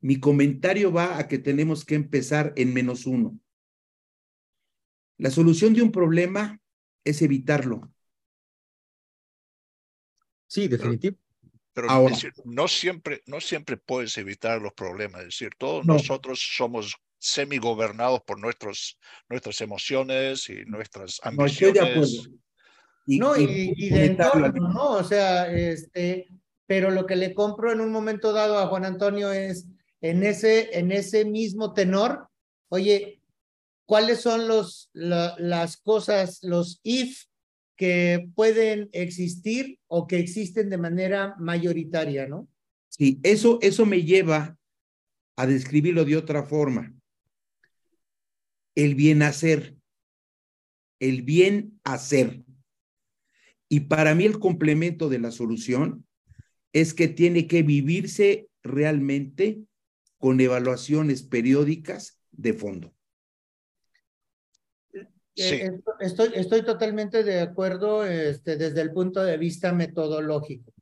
Mi 0.00 0.20
comentario 0.20 0.92
va 0.92 1.18
a 1.18 1.28
que 1.28 1.38
tenemos 1.38 1.84
que 1.84 1.94
empezar 1.94 2.52
en 2.56 2.72
menos 2.72 3.06
uno. 3.06 3.38
La 5.16 5.30
solución 5.30 5.74
de 5.74 5.82
un 5.82 5.90
problema 5.90 6.60
es 7.04 7.22
evitarlo. 7.22 7.92
Sí, 10.46 10.68
definitivo. 10.68 11.16
Pero 11.72 11.88
no, 12.44 12.66
siempre, 12.66 13.22
no 13.26 13.40
siempre 13.40 13.76
puedes 13.76 14.16
evitar 14.18 14.60
los 14.60 14.72
problemas. 14.72 15.20
Es 15.20 15.26
decir, 15.28 15.50
todos 15.56 15.86
nosotros 15.86 16.40
somos 16.56 16.96
semi-gobernados 17.18 18.22
por 18.22 18.40
nuestros, 18.40 18.98
nuestras 19.28 19.60
emociones 19.60 20.48
y 20.48 20.64
nuestras 20.66 21.20
ambiciones. 21.22 22.30
No, 23.06 23.36
y, 23.36 23.72
y, 23.76 23.90
de 23.90 24.06
entorno, 24.06 24.48
¿no? 24.68 24.90
O 24.92 25.04
sea, 25.04 25.50
este, 25.50 26.28
pero 26.66 26.90
lo 26.90 27.06
que 27.06 27.16
le 27.16 27.32
compro 27.32 27.72
en 27.72 27.80
un 27.80 27.90
momento 27.90 28.32
dado 28.32 28.58
a 28.58 28.66
Juan 28.66 28.84
Antonio 28.84 29.32
es 29.32 29.66
en 30.00 30.22
ese, 30.22 30.78
en 30.78 30.92
ese 30.92 31.24
mismo 31.24 31.74
tenor, 31.74 32.28
oye, 32.68 33.20
¿cuáles 33.86 34.20
son 34.20 34.48
los, 34.48 34.90
las 34.92 35.76
cosas, 35.76 36.40
los 36.42 36.80
if 36.82 37.24
que 37.76 38.28
pueden 38.34 38.88
existir 38.92 39.78
o 39.86 40.06
que 40.06 40.18
existen 40.18 40.68
de 40.68 40.78
manera 40.78 41.36
mayoritaria, 41.38 42.26
¿no? 42.26 42.48
Sí, 42.88 43.20
eso, 43.22 43.58
eso 43.62 43.86
me 43.86 44.02
lleva 44.02 44.58
a 45.36 45.46
describirlo 45.46 46.04
de 46.04 46.16
otra 46.16 46.42
forma. 46.42 46.92
El 48.74 48.94
bien 48.96 49.22
hacer, 49.22 49.76
el 50.98 51.22
bien 51.22 51.80
hacer. 51.84 52.42
Y 53.68 53.80
para 53.80 54.14
mí 54.14 54.24
el 54.24 54.40
complemento 54.40 55.08
de 55.08 55.20
la 55.20 55.30
solución 55.30 56.04
es 56.72 56.94
que 56.94 57.06
tiene 57.06 57.46
que 57.46 57.62
vivirse 57.62 58.48
realmente 58.62 59.62
con 60.18 60.40
evaluaciones 60.40 61.22
periódicas 61.22 62.20
de 62.30 62.52
fondo. 62.52 62.92
Eh, 65.36 65.80
estoy, 66.00 66.32
estoy 66.34 66.62
totalmente 66.64 67.22
de 67.22 67.40
acuerdo 67.40 68.04
este, 68.04 68.56
desde 68.56 68.80
el 68.80 68.92
punto 68.92 69.22
de 69.22 69.36
vista 69.36 69.72
metodológico. 69.72 70.72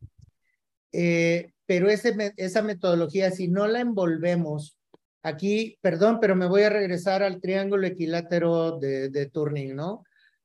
Eh, 0.92 1.52
pero 1.66 1.90
ese, 1.90 2.32
esa 2.36 2.62
metodología, 2.62 3.30
si 3.30 3.48
no 3.48 3.66
la 3.66 3.80
envolvemos, 3.80 4.78
aquí, 5.22 5.78
perdón, 5.82 6.18
pero 6.20 6.36
me 6.36 6.46
voy 6.46 6.62
a 6.62 6.70
regresar 6.70 7.22
al 7.22 7.40
triángulo 7.40 7.86
equilátero 7.86 8.78
de, 8.78 9.10
de 9.10 9.26
Turning, 9.26 9.74
¿no? 9.74 10.04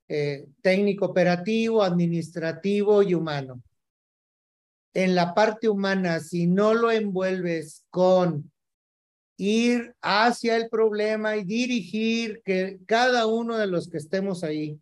Eh, 0.09 0.47
técnico 0.61 1.05
operativo, 1.05 1.83
administrativo 1.83 3.01
y 3.01 3.13
humano. 3.13 3.63
En 4.93 5.15
la 5.15 5.33
parte 5.33 5.69
humana, 5.69 6.19
si 6.19 6.47
no 6.47 6.73
lo 6.73 6.91
envuelves 6.91 7.85
con 7.89 8.50
ir 9.41 9.95
hacia 10.03 10.55
el 10.55 10.69
problema 10.69 11.35
y 11.35 11.43
dirigir 11.43 12.43
que 12.45 12.77
cada 12.85 13.25
uno 13.25 13.57
de 13.57 13.65
los 13.65 13.89
que 13.89 13.97
estemos 13.97 14.43
ahí 14.43 14.79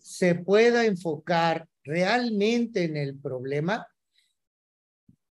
se 0.00 0.36
pueda 0.36 0.84
enfocar 0.84 1.66
realmente 1.82 2.84
en 2.84 2.96
el 2.96 3.18
problema 3.18 3.88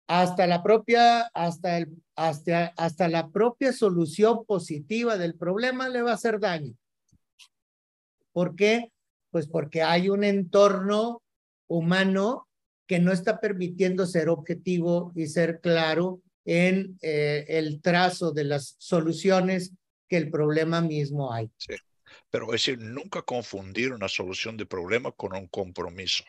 hasta 0.07 0.47
la 0.47 0.63
propia 0.63 1.23
hasta 1.33 1.77
el 1.77 1.89
hasta 2.15 2.67
hasta 2.77 3.09
la 3.09 3.31
propia 3.31 3.73
solución 3.73 4.45
positiva 4.45 5.17
del 5.17 5.35
problema 5.35 5.89
le 5.89 6.01
va 6.01 6.11
a 6.11 6.15
hacer 6.15 6.39
daño. 6.39 6.73
¿Por 8.31 8.55
qué? 8.55 8.93
Pues 9.29 9.45
porque 9.45 9.83
hay 9.83 10.07
un 10.07 10.23
entorno 10.23 11.21
humano 11.67 12.47
que 12.87 12.99
no 12.99 13.11
está 13.11 13.41
permitiendo 13.41 14.05
ser 14.05 14.29
objetivo 14.29 15.11
y 15.15 15.27
ser 15.27 15.59
claro 15.59 16.21
en 16.45 16.97
eh, 17.01 17.45
el 17.47 17.81
trazo 17.81 18.31
de 18.31 18.43
las 18.43 18.75
soluciones 18.79 19.73
que 20.07 20.17
el 20.17 20.29
problema 20.29 20.81
mismo 20.81 21.33
hay. 21.33 21.49
Sí. 21.57 21.75
Pero 22.29 22.45
es 22.47 22.65
decir, 22.65 22.79
nunca 22.79 23.21
confundir 23.21 23.93
una 23.93 24.07
solución 24.07 24.57
de 24.57 24.65
problema 24.65 25.11
con 25.11 25.35
un 25.35 25.47
compromiso. 25.47 26.23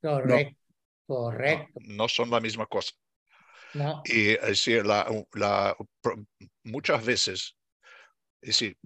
Correcto, 0.00 0.56
correcto. 1.06 1.80
No, 1.86 2.08
son 2.08 2.30
la 2.30 2.40
misma 2.40 2.66
cosa. 2.66 2.92
No. 3.74 4.02
Y 4.04 4.30
es 4.30 4.42
decir, 4.42 4.86
la, 4.86 5.06
la, 5.32 5.76
muchas 6.62 7.04
veces, 7.04 7.56
es 8.40 8.48
decir, 8.48 8.78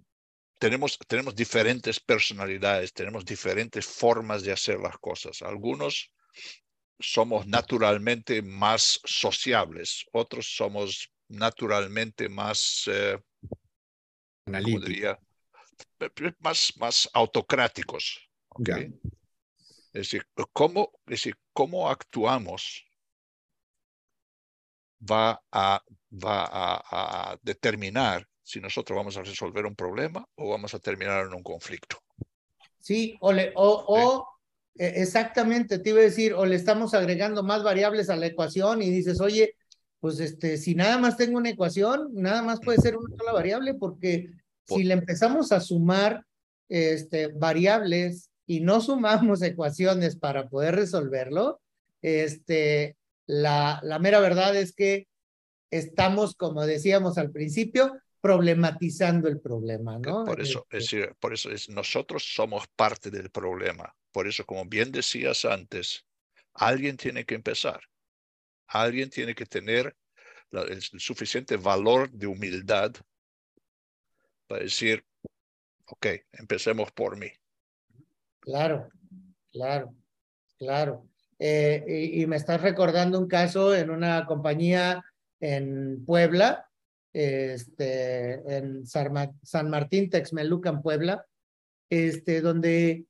tenemos, 0.59 0.99
tenemos 1.07 1.35
diferentes 1.35 2.01
personalidades, 2.01 2.93
tenemos 2.93 3.25
diferentes 3.25 3.87
formas 3.87 4.43
de 4.43 4.53
hacer 4.53 4.81
las 4.81 4.99
cosas. 4.99 5.43
Algunos 5.43 6.11
somos 6.99 7.47
naturalmente 7.47 8.43
más 8.43 9.01
sociables, 9.05 10.05
otros 10.13 10.55
somos 10.57 11.11
naturalmente 11.29 12.29
más, 12.29 12.85
eh, 12.87 13.19
más, 16.39 16.73
más 16.77 17.11
autocráticos. 17.13 18.29
Es 18.67 19.93
decir, 19.93 20.27
¿cómo, 20.53 20.91
es 21.07 21.11
decir, 21.11 21.37
cómo 21.53 21.89
actuamos 21.89 22.85
va 25.01 25.41
a, 25.53 25.83
va 26.13 26.45
a, 26.45 27.33
a 27.33 27.39
determinar 27.43 28.27
si 28.49 28.61
nosotros 28.61 28.97
vamos 28.97 29.15
a 29.19 29.23
resolver 29.23 29.67
un 29.67 29.77
problema 29.77 30.27
o 30.37 30.49
vamos 30.49 30.73
a 30.73 30.79
terminar 30.79 31.27
en 31.27 31.35
un 31.35 31.43
conflicto. 31.43 31.99
Sí, 32.79 33.15
o, 33.21 33.31
le, 33.31 33.53
o, 33.55 33.85
o 33.87 34.38
exactamente, 34.79 35.79
te 35.79 35.91
iba 35.91 36.01
a 36.01 36.03
decir, 36.03 36.35
o 36.35 36.47
le 36.47 36.57
estamos 36.57 36.95
agregando 36.95 37.43
más 37.43 37.63
variables 37.63 38.11
a 38.11 38.17
la 38.17 38.27
ecuación 38.27 38.83
y 38.83 38.91
dices, 38.91 39.21
oye, 39.21 39.55
pues 40.01 40.21
este, 40.21 40.57
si 40.57 40.75
nada 40.75 40.99
más 40.99 41.17
tengo 41.17 41.39
una 41.39 41.51
ecuación, 41.51 42.11
nada 42.15 42.43
más 42.43 42.61
puede 42.61 42.79
ser 42.79 42.97
una 42.97 43.17
sola 43.17 43.33
variable, 43.33 43.75
porque 43.75 44.31
si 44.65 44.85
le 44.85 44.95
empezamos 44.95 45.53
a 45.53 45.61
sumar 45.61 46.25
este, 46.69 47.29
variables 47.29 48.31
y 48.47 48.61
no 48.61 48.81
sumamos 48.81 49.43
ecuaciones 49.43 50.17
para 50.17 50.49
poder 50.49 50.77
resolverlo, 50.77 51.61
este, 52.01 52.97
la, 53.27 53.81
la 53.83 53.99
mera 53.99 54.21
verdad 54.21 54.57
es 54.57 54.73
que 54.73 55.09
estamos, 55.71 56.35
como 56.35 56.65
decíamos 56.65 57.19
al 57.19 57.31
principio, 57.31 57.93
problematizando 58.21 59.29
el 59.29 59.41
problema, 59.41 59.99
¿no? 59.99 60.25
Por 60.25 60.41
eso, 60.41 60.67
es 60.71 60.85
este 60.85 60.97
decir, 60.97 61.17
por 61.21 61.35
eso 61.35 61.51
es, 61.51 61.69
nosotros 61.69 62.25
somos 62.35 62.67
parte 62.75 63.11
del 63.11 63.31
problema. 63.31 63.95
Por 64.13 64.27
eso, 64.27 64.45
como 64.45 64.65
bien 64.65 64.93
decías 64.93 65.45
antes, 65.45 66.05
alguien 66.55 66.97
tiene 66.97 67.25
que 67.25 67.35
empezar. 67.35 67.81
Alguien 68.67 69.11
tiene 69.11 69.35
que 69.35 69.47
tener 69.47 69.97
el, 70.53 70.83
suficiente 70.83 71.57
valor 71.57 72.11
de 72.11 72.27
humildad 72.27 72.93
para 74.47 74.63
decir, 74.63 75.05
ok, 75.87 76.07
empecemos 76.33 76.91
por 76.93 77.17
mí. 77.17 77.31
Claro, 78.41 78.89
claro, 79.53 79.95
claro. 80.57 81.09
Eh, 81.39 81.85
y, 81.87 82.23
y, 82.23 82.27
me 82.27 82.37
estás 82.37 82.61
recordando 82.61 83.19
un 83.19 83.29
caso 83.29 83.75
en 83.75 83.91
una 83.91 84.27
compañía 84.27 85.05
en 85.41 86.05
Puebla, 86.05 86.69
este, 87.13 88.57
en 88.57 88.87
San 88.87 89.71
Martín, 89.71 90.11
Texmelucan, 90.11 90.83
Puebla, 90.83 91.25
este, 91.91 92.41
donde 92.41 93.07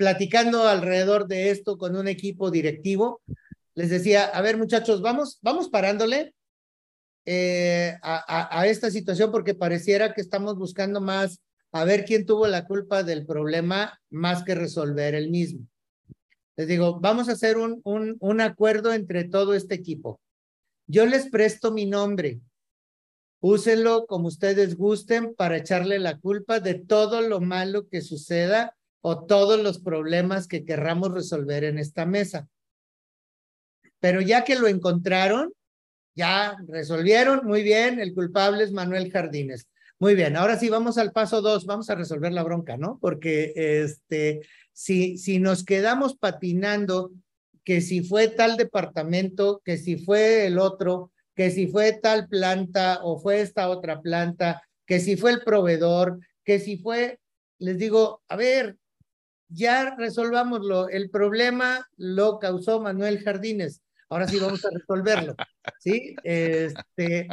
platicando 0.00 0.66
alrededor 0.66 1.26
de 1.26 1.50
esto 1.50 1.76
con 1.76 1.94
un 1.94 2.08
equipo 2.08 2.50
directivo, 2.50 3.20
les 3.74 3.90
decía, 3.90 4.24
a 4.24 4.40
ver 4.40 4.56
muchachos, 4.56 5.02
vamos, 5.02 5.38
vamos 5.42 5.68
parándole 5.68 6.34
eh, 7.26 7.98
a, 8.02 8.66
esta 8.66 8.90
situación 8.90 9.30
porque 9.30 9.54
pareciera 9.54 10.14
que 10.14 10.22
estamos 10.22 10.56
buscando 10.56 11.02
más 11.02 11.42
a 11.70 11.84
ver 11.84 12.06
quién 12.06 12.24
tuvo 12.24 12.46
la 12.46 12.64
culpa 12.64 13.02
del 13.02 13.26
problema 13.26 14.00
más 14.08 14.42
que 14.42 14.54
resolver 14.54 15.14
el 15.14 15.28
mismo. 15.28 15.66
Les 16.56 16.66
digo, 16.66 16.98
vamos 16.98 17.28
a 17.28 17.32
hacer 17.32 17.58
un, 17.58 17.82
un, 17.84 18.16
un 18.20 18.40
acuerdo 18.40 18.94
entre 18.94 19.24
todo 19.24 19.52
este 19.52 19.74
equipo. 19.74 20.18
Yo 20.86 21.04
les 21.04 21.28
presto 21.28 21.72
mi 21.72 21.84
nombre. 21.84 22.40
Úsenlo 23.40 24.06
como 24.06 24.28
ustedes 24.28 24.78
gusten 24.78 25.34
para 25.34 25.58
echarle 25.58 25.98
la 25.98 26.18
culpa 26.18 26.58
de 26.58 26.76
todo 26.76 27.20
lo 27.20 27.42
malo 27.42 27.86
que 27.90 28.00
suceda 28.00 28.78
o 29.00 29.24
todos 29.24 29.60
los 29.62 29.78
problemas 29.78 30.46
que 30.46 30.64
querramos 30.64 31.12
resolver 31.12 31.64
en 31.64 31.78
esta 31.78 32.06
mesa. 32.06 32.48
Pero 33.98 34.20
ya 34.20 34.44
que 34.44 34.56
lo 34.56 34.66
encontraron, 34.66 35.52
ya 36.14 36.56
resolvieron, 36.66 37.46
muy 37.46 37.62
bien, 37.62 38.00
el 38.00 38.14
culpable 38.14 38.64
es 38.64 38.72
Manuel 38.72 39.10
Jardines. 39.10 39.68
Muy 39.98 40.14
bien, 40.14 40.36
ahora 40.36 40.58
sí 40.58 40.70
vamos 40.70 40.96
al 40.96 41.12
paso 41.12 41.42
dos, 41.42 41.66
vamos 41.66 41.90
a 41.90 41.94
resolver 41.94 42.32
la 42.32 42.42
bronca, 42.42 42.76
¿no? 42.78 42.98
Porque 43.00 43.52
este, 43.54 44.40
si, 44.72 45.18
si 45.18 45.38
nos 45.38 45.64
quedamos 45.64 46.16
patinando, 46.16 47.12
que 47.64 47.82
si 47.82 48.02
fue 48.02 48.28
tal 48.28 48.56
departamento, 48.56 49.60
que 49.64 49.76
si 49.76 49.98
fue 49.98 50.46
el 50.46 50.58
otro, 50.58 51.12
que 51.34 51.50
si 51.50 51.66
fue 51.66 51.92
tal 51.92 52.28
planta 52.28 53.00
o 53.02 53.18
fue 53.18 53.42
esta 53.42 53.68
otra 53.68 54.00
planta, 54.00 54.62
que 54.86 55.00
si 55.00 55.16
fue 55.16 55.32
el 55.32 55.42
proveedor, 55.42 56.18
que 56.44 56.58
si 56.58 56.78
fue, 56.78 57.20
les 57.58 57.78
digo, 57.78 58.22
a 58.28 58.36
ver, 58.36 58.76
ya 59.50 59.94
resolvámoslo. 59.96 60.88
El 60.88 61.10
problema 61.10 61.86
lo 61.96 62.38
causó 62.38 62.80
Manuel 62.80 63.22
Jardines. 63.22 63.82
Ahora 64.08 64.26
sí 64.26 64.38
vamos 64.38 64.64
a 64.64 64.70
resolverlo. 64.70 65.34
¿Sí? 65.78 66.16
Este, 66.24 67.28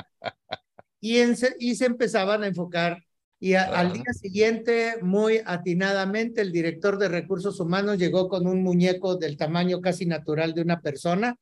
y, 0.99 1.17
en, 1.19 1.35
y 1.59 1.75
se 1.75 1.85
empezaban 1.85 2.43
a 2.43 2.47
enfocar. 2.47 3.03
Y 3.39 3.53
al 3.53 3.93
día 3.93 4.13
siguiente, 4.19 4.95
muy 5.01 5.41
atinadamente, 5.45 6.41
el 6.41 6.51
director 6.51 6.97
de 6.97 7.07
recursos 7.07 7.59
humanos 7.59 7.99
llegó 7.99 8.27
con 8.29 8.47
un 8.47 8.63
muñeco 8.63 9.15
del 9.15 9.37
tamaño 9.37 9.79
casi 9.79 10.07
natural 10.07 10.53
de 10.53 10.63
una 10.63 10.81
persona 10.81 11.35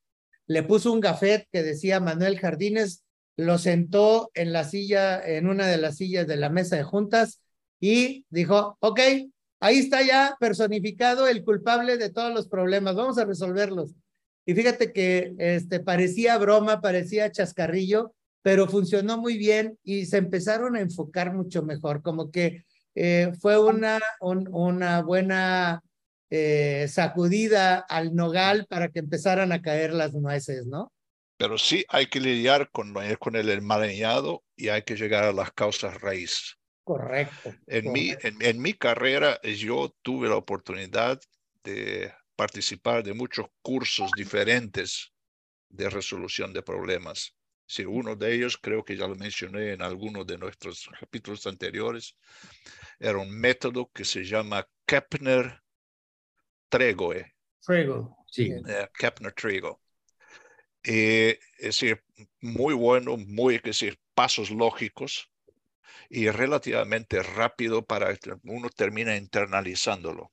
le 0.47 0.63
puso 0.63 0.91
un 0.91 0.99
gafet 0.99 1.47
que 1.51 1.63
decía 1.63 1.99
Manuel 1.99 2.39
Jardines, 2.39 3.03
lo 3.37 3.57
sentó 3.57 4.31
en 4.33 4.53
la 4.53 4.63
silla, 4.63 5.21
en 5.25 5.47
una 5.47 5.67
de 5.67 5.77
las 5.77 5.97
sillas 5.97 6.27
de 6.27 6.37
la 6.37 6.49
mesa 6.49 6.75
de 6.75 6.83
juntas 6.83 7.41
y 7.79 8.25
dijo, 8.29 8.77
ok, 8.79 8.99
ahí 9.65 9.79
está 9.79 10.03
ya 10.03 10.37
personificado 10.39 11.27
el 11.27 11.43
culpable 11.43 11.97
de 11.97 12.11
todos 12.11 12.31
los 12.31 12.47
problemas, 12.47 12.95
vamos 12.95 13.17
a 13.17 13.25
resolverlos. 13.25 13.95
Y 14.45 14.53
fíjate 14.53 14.93
que 14.93 15.33
este, 15.39 15.79
parecía 15.79 16.37
broma, 16.37 16.81
parecía 16.81 17.31
chascarrillo, 17.31 18.13
pero 18.43 18.67
funcionó 18.67 19.17
muy 19.17 19.37
bien 19.37 19.79
y 19.83 20.05
se 20.05 20.17
empezaron 20.17 20.75
a 20.75 20.81
enfocar 20.81 21.33
mucho 21.33 21.63
mejor, 21.63 22.03
como 22.03 22.29
que 22.29 22.63
eh, 22.93 23.31
fue 23.41 23.57
una, 23.59 23.99
una 24.21 25.01
buena 25.01 25.81
eh, 26.29 26.85
sacudida 26.87 27.79
al 27.79 28.15
nogal 28.15 28.67
para 28.69 28.89
que 28.89 28.99
empezaran 28.99 29.51
a 29.51 29.63
caer 29.63 29.93
las 29.93 30.13
nueces, 30.13 30.67
¿no? 30.67 30.91
Pero 31.37 31.57
sí 31.57 31.83
hay 31.89 32.05
que 32.05 32.19
lidiar 32.19 32.69
con, 32.69 32.93
con 33.19 33.35
el 33.35 33.49
enmarañado 33.49 34.43
y 34.55 34.69
hay 34.69 34.83
que 34.83 34.95
llegar 34.95 35.23
a 35.23 35.33
las 35.33 35.51
causas 35.51 35.99
raíz. 35.99 36.55
Correcto. 36.85 37.53
En, 37.65 37.91
Mi, 37.91 38.13
en, 38.21 38.61
mi 38.61 38.75
carrera 38.75 39.41
yo 39.41 39.93
tuve 40.03 40.29
la 40.29 40.35
oportunidad 40.35 41.19
de 41.63 42.13
participar 42.35 43.03
de 43.03 43.15
muchos 43.15 43.47
cursos 43.63 44.11
diferentes 44.15 45.11
de 45.67 45.89
resolución 45.89 46.53
de 46.53 46.61
problemas. 46.61 47.35
Sí, 47.65 47.85
uno 47.85 48.15
de 48.15 48.35
ellos, 48.35 48.59
creo 48.61 48.85
que 48.85 48.95
ya 48.95 49.07
lo 49.07 49.15
mencioné 49.15 49.73
en 49.73 49.81
alguno 49.81 50.23
de 50.23 50.37
nuestros 50.37 50.87
capítulos 50.99 51.47
anteriores, 51.47 52.15
era 52.99 53.17
un 53.17 53.31
método 53.31 53.89
que 53.91 54.05
se 54.05 54.23
llama 54.23 54.67
Kepner-Tregoe. 54.85 57.33
Trego, 57.65 58.15
sí. 58.27 58.51
Eh, 58.51 58.89
Kepner-Trego. 58.93 59.81
Eh, 60.83 61.39
es 61.57 61.65
decir, 61.65 62.03
muy 62.41 62.75
bueno, 62.75 63.17
muy, 63.17 63.55
es 63.55 63.63
decir, 63.63 63.97
pasos 64.13 64.51
lógicos 64.51 65.31
y 66.09 66.29
relativamente 66.29 67.21
rápido 67.23 67.85
para 67.85 68.15
que 68.15 68.35
uno 68.43 68.69
termina 68.69 69.15
internalizándolo. 69.15 70.31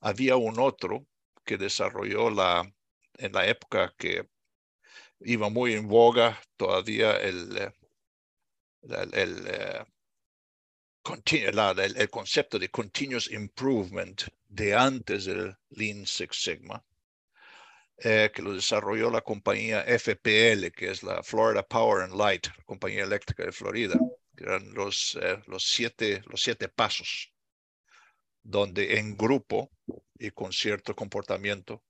Había 0.00 0.36
un 0.36 0.58
otro 0.58 1.06
que 1.44 1.56
desarrolló 1.56 2.30
la, 2.30 2.70
en 3.18 3.32
la 3.32 3.46
época 3.46 3.94
que 3.96 4.28
iba 5.20 5.48
muy 5.48 5.74
en 5.74 5.88
boga 5.88 6.40
todavía 6.56 7.16
el, 7.16 7.56
eh, 7.56 7.72
el, 8.82 9.14
el, 9.14 9.46
eh, 9.46 9.84
el, 11.96 12.10
concepto 12.10 12.58
de 12.58 12.70
continuous 12.70 13.30
improvement 13.30 14.22
de 14.48 14.74
antes 14.74 15.24
del 15.26 15.56
Lean 15.70 16.06
Six 16.06 16.36
Sigma, 16.36 16.84
eh, 17.98 18.30
que 18.34 18.42
lo 18.42 18.54
desarrolló 18.54 19.10
la 19.10 19.20
compañía 19.20 19.84
FPL, 19.86 20.70
que 20.72 20.90
es 20.90 21.02
la 21.02 21.22
Florida 21.22 21.62
Power 21.62 22.02
and 22.02 22.14
Light, 22.14 22.48
compañía 22.64 23.04
eléctrica 23.04 23.44
de 23.44 23.52
Florida, 23.52 23.98
que 24.36 24.44
eran 24.44 24.74
los, 24.74 25.18
los, 25.46 25.64
siete, 25.64 26.22
los 26.26 26.42
siete 26.42 26.68
pasos, 26.68 27.32
donde 28.42 28.98
en 28.98 29.16
grupo 29.16 29.70
y 30.18 30.30
con 30.30 30.52
cierto 30.52 30.94
comportamiento 30.94 31.82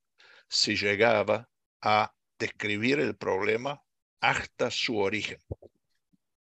se 0.48 0.76
llegaba 0.76 1.48
a 1.80 2.14
describir 2.38 3.00
el 3.00 3.16
problema 3.16 3.83
hasta 4.20 4.70
su 4.70 4.98
origen. 4.98 5.38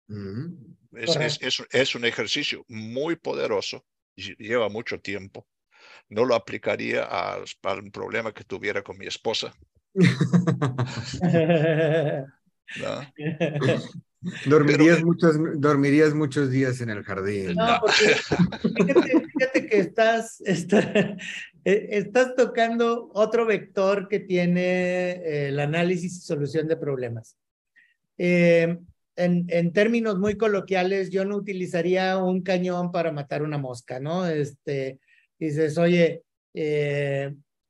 Mm. 0.08 0.74
es, 0.92 1.94
un 1.94 2.04
ejercicio 2.04 2.64
muy 2.68 3.16
poderoso, 3.16 3.84
lleva 4.16 4.68
mucho 4.68 5.00
tiempo. 5.00 5.46
No 6.08 6.24
lo 6.24 6.34
aplicaría 6.34 7.04
a, 7.04 7.38
un 7.38 7.90
problema 7.90 8.32
que 8.32 8.44
tuviera 8.44 8.82
con 8.82 8.98
mi 8.98 9.06
esposa. 9.06 9.54
Dormirías, 14.46 15.02
muchos, 15.02 15.36
dormirías 15.56 16.14
muchos 16.14 16.50
días 16.50 16.80
en 16.80 16.90
el 16.90 17.02
jardín. 17.02 17.54
No, 17.54 17.78
porque 17.80 18.16
fíjate, 18.62 19.66
que 19.66 19.78
estás, 19.78 20.40
eh, 20.46 21.16
estás 21.64 22.34
tocando 22.36 23.10
otro 23.14 23.46
vector 23.46 24.08
que 24.08 24.20
tiene 24.20 25.10
eh, 25.12 25.48
el 25.48 25.58
análisis 25.58 26.16
y 26.16 26.20
solución 26.20 26.68
de 26.68 26.76
problemas. 26.76 27.36
Eh, 28.18 28.78
en, 29.16 29.46
en, 29.48 29.72
términos 29.72 30.18
muy 30.18 30.36
coloquiales, 30.36 31.10
yo 31.10 31.24
no 31.24 31.36
utilizaría 31.36 32.16
un 32.18 32.42
cañón 32.42 32.92
para 32.92 33.12
matar 33.12 33.42
una 33.42 33.58
mosca, 33.58 33.98
¿no? 34.00 34.26
Este, 34.26 35.00
dices, 35.38 35.76
oye, 35.78 36.22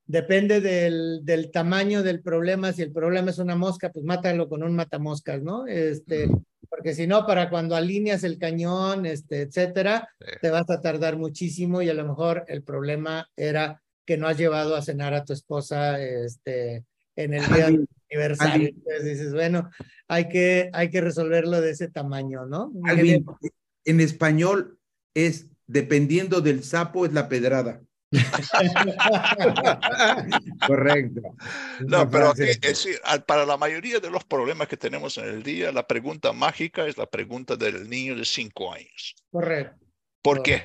depende 0.06 0.60
del, 0.60 1.20
del, 1.24 1.50
tamaño 1.50 2.02
del 2.02 2.20
problema. 2.20 2.72
Si 2.72 2.82
el 2.82 2.92
problema 2.92 3.30
es 3.30 3.38
una 3.38 3.56
mosca, 3.56 3.90
pues 3.90 4.04
mátalo 4.04 4.48
con 4.48 4.62
un 4.62 4.74
matamoscas, 4.74 5.42
¿no? 5.42 5.66
Este, 5.66 6.28
porque 6.68 6.94
si 6.94 7.06
no, 7.06 7.26
para 7.26 7.50
cuando 7.50 7.76
alineas 7.76 8.24
el 8.24 8.38
cañón, 8.38 9.06
este, 9.06 9.42
etcétera, 9.42 10.08
te 10.40 10.50
vas 10.50 10.68
a 10.70 10.80
tardar 10.80 11.16
muchísimo 11.16 11.82
y 11.82 11.88
a 11.88 11.94
lo 11.94 12.06
mejor 12.06 12.44
el 12.48 12.62
problema 12.62 13.28
era 13.36 13.82
que 14.06 14.16
no 14.16 14.26
has 14.26 14.38
llevado 14.38 14.74
a 14.74 14.82
cenar 14.82 15.14
a 15.14 15.24
tu 15.24 15.32
esposa 15.32 16.02
este, 16.02 16.84
en 17.16 17.34
el 17.34 17.46
día 17.46 17.66
del 17.66 17.88
aniversario. 18.10 18.68
Entonces 18.68 19.04
dices, 19.04 19.32
bueno, 19.32 19.70
hay 20.08 20.28
que, 20.28 20.70
hay 20.72 20.90
que 20.90 21.00
resolverlo 21.00 21.60
de 21.60 21.70
ese 21.70 21.88
tamaño, 21.88 22.46
¿no? 22.46 22.72
en 23.84 24.00
español 24.00 24.78
es 25.14 25.48
dependiendo 25.66 26.40
del 26.40 26.62
sapo 26.64 27.06
es 27.06 27.12
la 27.12 27.28
pedrada. 27.28 27.82
Correcto. 30.66 31.20
No, 31.86 32.10
pero 32.10 32.34
es 32.34 32.60
decir, 32.60 33.00
para 33.26 33.46
la 33.46 33.56
mayoría 33.56 34.00
de 34.00 34.10
los 34.10 34.24
problemas 34.24 34.68
que 34.68 34.76
tenemos 34.76 35.16
en 35.18 35.24
el 35.24 35.42
día, 35.42 35.72
la 35.72 35.86
pregunta 35.86 36.32
mágica 36.32 36.86
es 36.86 36.98
la 36.98 37.06
pregunta 37.06 37.56
del 37.56 37.88
niño 37.88 38.16
de 38.16 38.24
cinco 38.24 38.72
años. 38.72 39.14
Correcto. 39.30 39.76
¿Por 40.22 40.42
qué? 40.42 40.62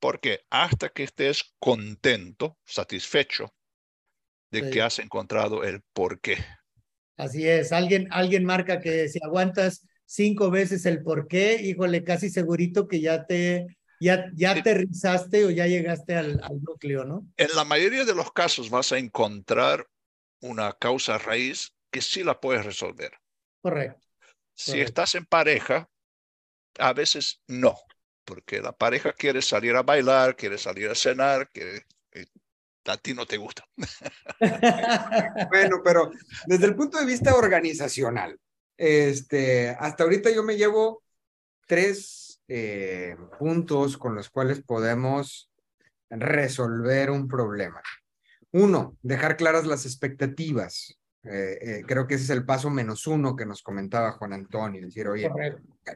Porque 0.00 0.40
hasta 0.50 0.90
que 0.90 1.02
estés 1.02 1.54
contento, 1.58 2.58
satisfecho 2.64 3.52
de 4.50 4.70
que 4.70 4.80
has 4.80 4.98
encontrado 4.98 5.64
el 5.64 5.82
por 5.92 6.20
qué. 6.20 6.36
Así 7.16 7.46
es. 7.46 7.72
Alguien, 7.72 8.08
alguien 8.10 8.44
marca 8.44 8.80
que 8.80 9.08
si 9.08 9.18
aguantas 9.22 9.86
cinco 10.06 10.50
veces 10.50 10.86
el 10.86 11.02
por 11.02 11.26
qué, 11.26 11.60
híjole, 11.60 12.04
casi 12.04 12.30
segurito 12.30 12.88
que 12.88 13.00
ya 13.00 13.26
te 13.26 13.77
ya, 14.00 14.30
ya 14.34 14.52
aterrizaste 14.52 15.44
o 15.44 15.50
ya 15.50 15.66
llegaste 15.66 16.16
al, 16.16 16.40
al, 16.42 16.62
núcleo, 16.62 17.04
¿no? 17.04 17.26
En 17.36 17.48
la 17.54 17.64
mayoría 17.64 18.04
de 18.04 18.14
los 18.14 18.32
casos 18.32 18.70
vas 18.70 18.92
a 18.92 18.98
encontrar 18.98 19.86
una 20.40 20.72
causa 20.72 21.18
raíz 21.18 21.72
que 21.90 22.00
sí 22.00 22.22
la 22.22 22.40
puedes 22.40 22.64
resolver. 22.64 23.12
Correcto. 23.60 24.06
Si 24.54 24.80
estás 24.80 25.14
en 25.14 25.24
pareja, 25.24 25.88
a 26.78 26.92
veces 26.92 27.40
no, 27.46 27.76
porque 28.24 28.60
la 28.60 28.72
pareja 28.72 29.12
quiere 29.12 29.40
salir 29.40 29.76
a 29.76 29.82
bailar, 29.82 30.36
quiere 30.36 30.58
salir 30.58 30.90
a 30.90 30.94
cenar, 30.94 31.48
que 31.50 31.84
a 32.84 32.96
ti 32.96 33.14
no 33.14 33.26
te 33.26 33.36
gusta. 33.36 33.64
bueno, 35.50 35.80
pero 35.84 36.10
desde 36.46 36.66
el 36.66 36.74
punto 36.74 36.98
de 36.98 37.06
vista 37.06 37.34
organizacional, 37.34 38.38
este, 38.76 39.70
hasta 39.70 40.04
ahorita 40.04 40.30
yo 40.30 40.42
me 40.42 40.56
llevo 40.56 41.02
tres 41.66 42.27
eh, 42.48 43.16
puntos 43.38 43.98
con 43.98 44.14
los 44.14 44.30
cuales 44.30 44.62
podemos 44.62 45.50
resolver 46.10 47.10
un 47.10 47.28
problema. 47.28 47.82
Uno, 48.52 48.96
dejar 49.02 49.36
claras 49.36 49.66
las 49.66 49.84
expectativas. 49.84 50.98
Eh, 51.24 51.58
eh, 51.60 51.82
creo 51.86 52.06
que 52.06 52.14
ese 52.14 52.24
es 52.24 52.30
el 52.30 52.46
paso 52.46 52.70
menos 52.70 53.06
uno 53.06 53.36
que 53.36 53.44
nos 53.44 53.62
comentaba 53.62 54.12
Juan 54.12 54.32
Antonio, 54.32 54.80
decir, 54.80 55.08
oye, 55.08 55.30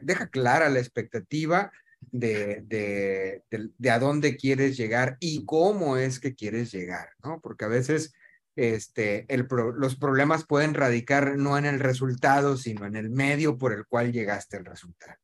deja 0.01 0.27
clara 0.27 0.69
la 0.69 0.79
expectativa 0.79 1.71
de, 2.11 2.61
de, 2.65 3.41
de, 3.49 3.89
a 3.89 3.97
dónde 3.99 4.35
quieres 4.35 4.77
llegar 4.77 5.17
y 5.19 5.45
cómo 5.45 5.97
es 5.97 6.19
que 6.19 6.35
quieres 6.35 6.71
llegar, 6.71 7.09
¿no? 7.23 7.39
Porque 7.41 7.65
a 7.65 7.69
veces 7.69 8.13
este, 8.55 9.25
el 9.33 9.47
los 9.77 9.95
problemas 9.95 10.45
pueden 10.45 10.75
radicar 10.75 11.37
no 11.37 11.57
en 11.57 11.65
el 11.65 11.79
resultado, 11.79 12.57
sino 12.57 12.85
en 12.85 12.95
el 12.95 13.09
medio 13.09 13.57
por 13.57 13.73
el 13.73 13.85
cual 13.87 14.11
llegaste 14.11 14.57
al 14.57 14.65
resultado. 14.65 15.15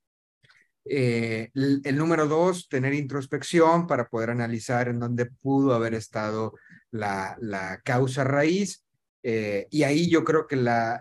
Eh, 0.91 1.52
el, 1.54 1.97
número 1.97 2.28
dos, 2.28 2.67
tener 2.67 2.95
introspección 2.95 3.86
para 3.86 4.10
poder 4.10 4.32
analizar 4.32 4.88
en 4.88 4.99
dónde 4.99 5.28
pudo 5.28 5.75
haber 5.75 5.93
estado 5.93 6.56
la, 6.89 7.38
la 7.39 7.80
causa 7.84 8.23
raíz. 8.23 8.84
Eh, 9.21 9.67
y 9.69 9.84
ahí 9.84 10.10
yo 10.10 10.23
creo 10.23 10.47
que 10.47 10.56
la, 10.56 10.99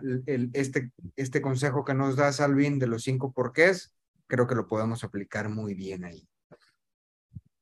este, 0.53 0.91
este 1.17 1.41
consejo 1.41 1.87
que 1.87 1.95
nos 1.95 2.17
da 2.17 2.33
Salvin 2.33 2.79
de 2.79 2.87
los 2.87 3.05
cinco 3.05 3.33
porqués, 3.33 3.95
creo 4.27 4.47
que 4.47 4.55
lo 4.55 4.67
podemos 4.67 5.05
aplicar 5.05 5.49
muy 5.49 5.73
bien 5.73 6.05
ahí. 6.05 6.29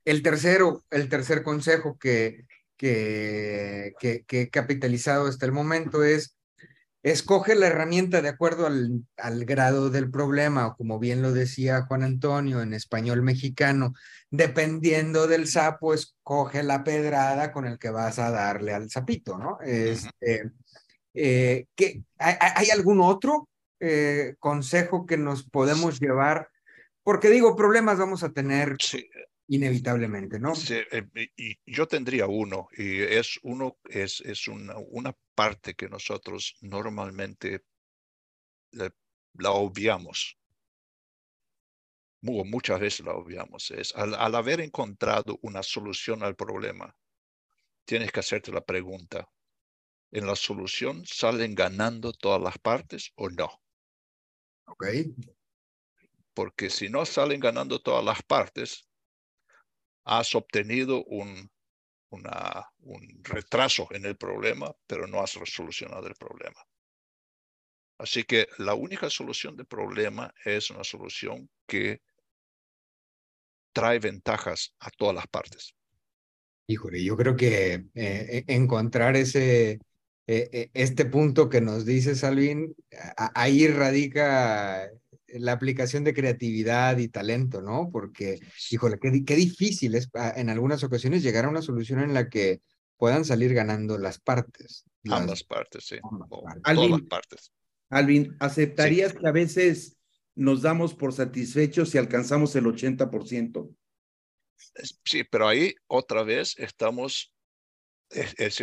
El 0.04 0.22
tercero, 0.22 0.84
el 0.90 1.08
tercer 1.08 1.44
consejo 1.44 1.96
que, 1.96 2.44
que, 2.76 3.94
que, 4.00 4.24
que 4.26 4.40
he 4.42 4.50
capitalizado 4.50 5.28
hasta 5.28 5.46
el 5.46 5.52
momento 5.52 6.02
es 6.02 6.35
Escoge 7.06 7.54
la 7.54 7.68
herramienta 7.68 8.20
de 8.20 8.28
acuerdo 8.28 8.66
al, 8.66 9.04
al, 9.16 9.44
grado 9.44 9.90
del 9.90 10.10
problema, 10.10 10.66
o 10.66 10.76
como 10.76 10.98
bien 10.98 11.22
lo 11.22 11.32
decía 11.32 11.82
Juan 11.82 12.02
Antonio 12.02 12.62
en 12.62 12.74
español 12.74 13.22
mexicano, 13.22 13.92
dependiendo 14.28 15.28
del 15.28 15.46
sapo, 15.46 15.94
escoge 15.94 16.64
la 16.64 16.82
pedrada 16.82 17.52
con 17.52 17.64
el 17.64 17.78
que 17.78 17.90
vas 17.90 18.18
a 18.18 18.32
darle 18.32 18.74
al 18.74 18.90
sapito, 18.90 19.38
¿no? 19.38 19.60
Este, 19.60 20.50
Eh, 21.14 21.66
¿qué, 21.74 22.02
hay, 22.18 22.68
algún 22.70 23.00
otro 23.00 23.48
eh, 23.80 24.34
consejo 24.38 25.06
que 25.06 25.16
nos 25.16 25.48
podemos 25.48 25.98
llevar? 25.98 26.50
Porque 27.02 27.30
digo, 27.30 27.56
problemas 27.56 27.98
vamos 27.98 28.22
a 28.22 28.32
tener 28.32 28.76
inevitablemente, 29.48 30.38
¿no? 30.38 30.54
Sí, 30.54 30.80
y 31.36 31.56
yo 31.64 31.86
tendría 31.86 32.26
uno, 32.26 32.68
y 32.76 33.00
es 33.00 33.38
uno, 33.44 33.78
es, 33.88 34.20
es 34.22 34.48
una, 34.48 34.74
una 34.76 35.14
parte 35.36 35.74
que 35.74 35.88
nosotros 35.88 36.56
normalmente 36.60 37.64
la 38.72 39.50
obviamos 39.52 40.36
muchas 42.44 42.80
veces 42.80 43.06
la 43.06 43.12
obviamos, 43.12 43.70
es 43.70 43.94
al, 43.94 44.34
haber 44.34 44.60
encontrado 44.60 45.38
una 45.42 45.62
solución 45.62 46.22
al 46.22 46.34
problema, 46.34 46.96
tienes 47.84 48.10
que 48.10 48.20
hacerte 48.20 48.52
la 48.52 48.64
pregunta, 48.64 49.30
¿en 50.10 50.26
la 50.26 50.36
solución 50.36 51.04
salen 51.06 51.54
ganando 51.54 52.12
todas 52.12 52.40
las 52.40 52.58
partes 52.58 53.12
o 53.16 53.28
no? 53.28 53.50
Ok. 54.66 54.86
Porque 56.34 56.70
si 56.70 56.88
no 56.88 57.06
salen 57.06 57.40
ganando 57.40 57.80
todas 57.80 58.04
las 58.04 58.22
partes, 58.22 58.88
has 60.04 60.34
obtenido 60.34 61.04
un, 61.04 61.50
una, 62.16 62.66
un 62.80 63.20
retraso 63.22 63.88
en 63.90 64.04
el 64.04 64.16
problema, 64.16 64.74
pero 64.86 65.06
no 65.06 65.20
has 65.20 65.34
resolucionado 65.34 66.06
el 66.06 66.14
problema. 66.14 66.60
Así 67.98 68.24
que 68.24 68.46
la 68.58 68.74
única 68.74 69.08
solución 69.08 69.56
del 69.56 69.66
problema 69.66 70.32
es 70.44 70.70
una 70.70 70.84
solución 70.84 71.48
que 71.66 72.02
trae 73.72 73.98
ventajas 73.98 74.74
a 74.80 74.90
todas 74.90 75.14
las 75.14 75.26
partes. 75.28 75.74
Híjole, 76.66 77.02
yo 77.02 77.16
creo 77.16 77.36
que 77.36 77.74
eh, 77.74 77.84
e, 77.94 78.44
encontrar 78.48 79.16
ese, 79.16 79.78
eh, 80.26 80.70
este 80.74 81.04
punto 81.06 81.48
que 81.48 81.60
nos 81.60 81.86
dice 81.86 82.14
Salvin, 82.14 82.74
ahí 83.16 83.68
radica 83.68 84.90
la 85.38 85.52
aplicación 85.52 86.04
de 86.04 86.14
creatividad 86.14 86.98
y 86.98 87.08
talento, 87.08 87.62
¿no? 87.62 87.90
Porque, 87.90 88.38
híjole, 88.70 88.98
qué, 89.00 89.24
qué 89.24 89.36
difícil 89.36 89.94
es 89.94 90.08
ah, 90.14 90.32
en 90.36 90.50
algunas 90.50 90.82
ocasiones 90.84 91.22
llegar 91.22 91.44
a 91.44 91.48
una 91.48 91.62
solución 91.62 92.00
en 92.00 92.14
la 92.14 92.28
que 92.28 92.60
puedan 92.96 93.24
salir 93.24 93.54
ganando 93.54 93.98
las 93.98 94.18
partes. 94.18 94.84
ambas 95.08 95.44
partes, 95.44 95.84
sí. 95.86 95.96
Todas 96.28 96.90
las 96.90 97.02
partes. 97.02 97.52
Alvin, 97.88 98.36
¿aceptarías 98.40 99.12
que 99.12 99.28
a 99.28 99.32
veces 99.32 99.96
nos 100.36 100.62
damos 100.62 100.94
por 100.94 101.12
satisfechos 101.12 101.90
si 101.90 101.98
alcanzamos 101.98 102.54
el 102.54 102.66
80%. 102.66 103.74
Sí, 105.04 105.24
pero 105.24 105.48
ahí 105.48 105.74
otra 105.86 106.22
vez 106.22 106.54
estamos, 106.58 107.32
es, 108.10 108.60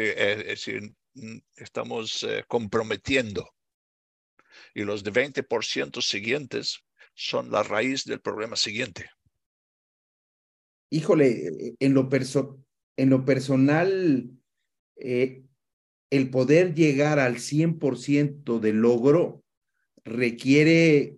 mm, 1.15 1.37
estamos 1.55 2.23
eh, 2.23 2.45
comprometiendo. 2.47 3.49
Y 4.73 4.83
los 4.83 5.03
de 5.03 5.11
20% 5.11 6.01
siguientes 6.01 6.83
son 7.13 7.51
la 7.51 7.63
raíz 7.63 8.05
del 8.05 8.21
problema 8.21 8.55
siguiente. 8.55 9.09
Híjole, 10.89 11.75
en 11.79 11.93
lo, 11.93 12.09
en 12.97 13.09
lo 13.09 13.25
personal, 13.25 14.29
eh, 14.97 15.43
el 16.09 16.29
poder 16.29 16.75
llegar 16.75 17.19
al 17.19 17.37
100% 17.37 18.59
de 18.59 18.73
logro 18.73 19.43
requiere 20.03 21.17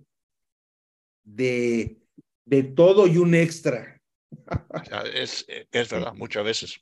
de, 1.23 1.97
de 2.45 2.63
todo 2.63 3.07
y 3.07 3.17
un 3.17 3.35
extra. 3.35 4.01
Es, 5.13 5.45
es 5.47 5.89
verdad, 5.89 6.13
muchas 6.13 6.45
veces, 6.45 6.81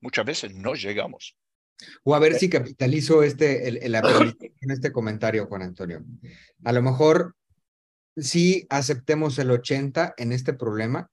muchas 0.00 0.24
veces 0.24 0.54
no 0.54 0.74
llegamos. 0.74 1.36
O 2.04 2.14
a 2.14 2.18
ver 2.18 2.34
si 2.34 2.48
capitalizo 2.48 3.22
este, 3.22 3.68
el, 3.68 3.78
el 3.82 3.94
en 4.60 4.70
este 4.70 4.92
comentario, 4.92 5.46
Juan 5.46 5.62
Antonio. 5.62 6.04
A 6.64 6.72
lo 6.72 6.82
mejor 6.82 7.34
sí 8.16 8.66
aceptemos 8.70 9.38
el 9.38 9.50
80 9.50 10.14
en 10.16 10.32
este 10.32 10.52
problema, 10.52 11.10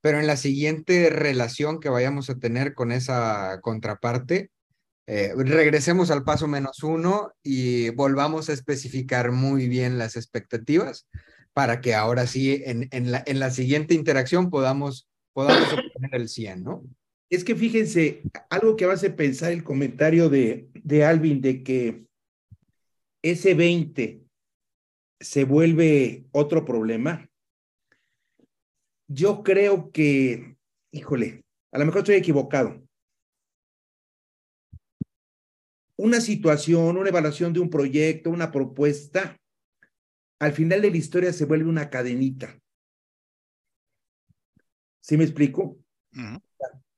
pero 0.00 0.18
en 0.18 0.26
la 0.26 0.36
siguiente 0.36 1.10
relación 1.10 1.80
que 1.80 1.88
vayamos 1.88 2.28
a 2.28 2.38
tener 2.38 2.74
con 2.74 2.92
esa 2.92 3.60
contraparte, 3.62 4.50
eh, 5.06 5.32
regresemos 5.36 6.10
al 6.10 6.24
paso 6.24 6.46
menos 6.46 6.82
uno 6.82 7.32
y 7.42 7.90
volvamos 7.90 8.48
a 8.48 8.52
especificar 8.52 9.32
muy 9.32 9.68
bien 9.68 9.98
las 9.98 10.16
expectativas 10.16 11.08
para 11.52 11.80
que 11.80 11.94
ahora 11.94 12.26
sí 12.26 12.62
en, 12.64 12.88
en, 12.92 13.10
la, 13.10 13.22
en 13.26 13.40
la 13.40 13.50
siguiente 13.50 13.94
interacción 13.94 14.48
podamos, 14.48 15.08
podamos 15.32 15.68
obtener 15.72 16.14
el 16.14 16.28
100, 16.28 16.64
¿no? 16.64 16.82
Es 17.32 17.44
que 17.44 17.56
fíjense, 17.56 18.20
algo 18.50 18.76
que 18.76 18.84
hace 18.84 19.08
pensar 19.08 19.52
el 19.52 19.64
comentario 19.64 20.28
de, 20.28 20.68
de 20.74 21.02
Alvin 21.06 21.40
de 21.40 21.64
que 21.64 22.04
ese 23.22 23.54
20 23.54 24.22
se 25.18 25.44
vuelve 25.44 26.26
otro 26.32 26.66
problema. 26.66 27.26
Yo 29.08 29.42
creo 29.42 29.90
que, 29.92 30.58
híjole, 30.92 31.42
a 31.72 31.78
lo 31.78 31.86
mejor 31.86 32.00
estoy 32.00 32.16
equivocado, 32.16 32.86
una 35.96 36.20
situación, 36.20 36.98
una 36.98 37.08
evaluación 37.08 37.54
de 37.54 37.60
un 37.60 37.70
proyecto, 37.70 38.28
una 38.28 38.52
propuesta, 38.52 39.38
al 40.38 40.52
final 40.52 40.82
de 40.82 40.90
la 40.90 40.98
historia 40.98 41.32
se 41.32 41.46
vuelve 41.46 41.70
una 41.70 41.88
cadenita. 41.88 42.60
¿Sí 45.00 45.16
me 45.16 45.24
explico? 45.24 45.78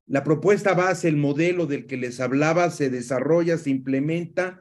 La 0.07 0.23
propuesta 0.23 0.75
base, 0.75 1.09
el 1.09 1.17
modelo 1.17 1.67
del 1.67 1.87
que 1.87 1.97
les 1.97 2.21
hablaba, 2.21 2.71
se 2.71 2.91
desarrolla, 2.91 3.57
se 3.57 3.71
implementa 3.71 4.61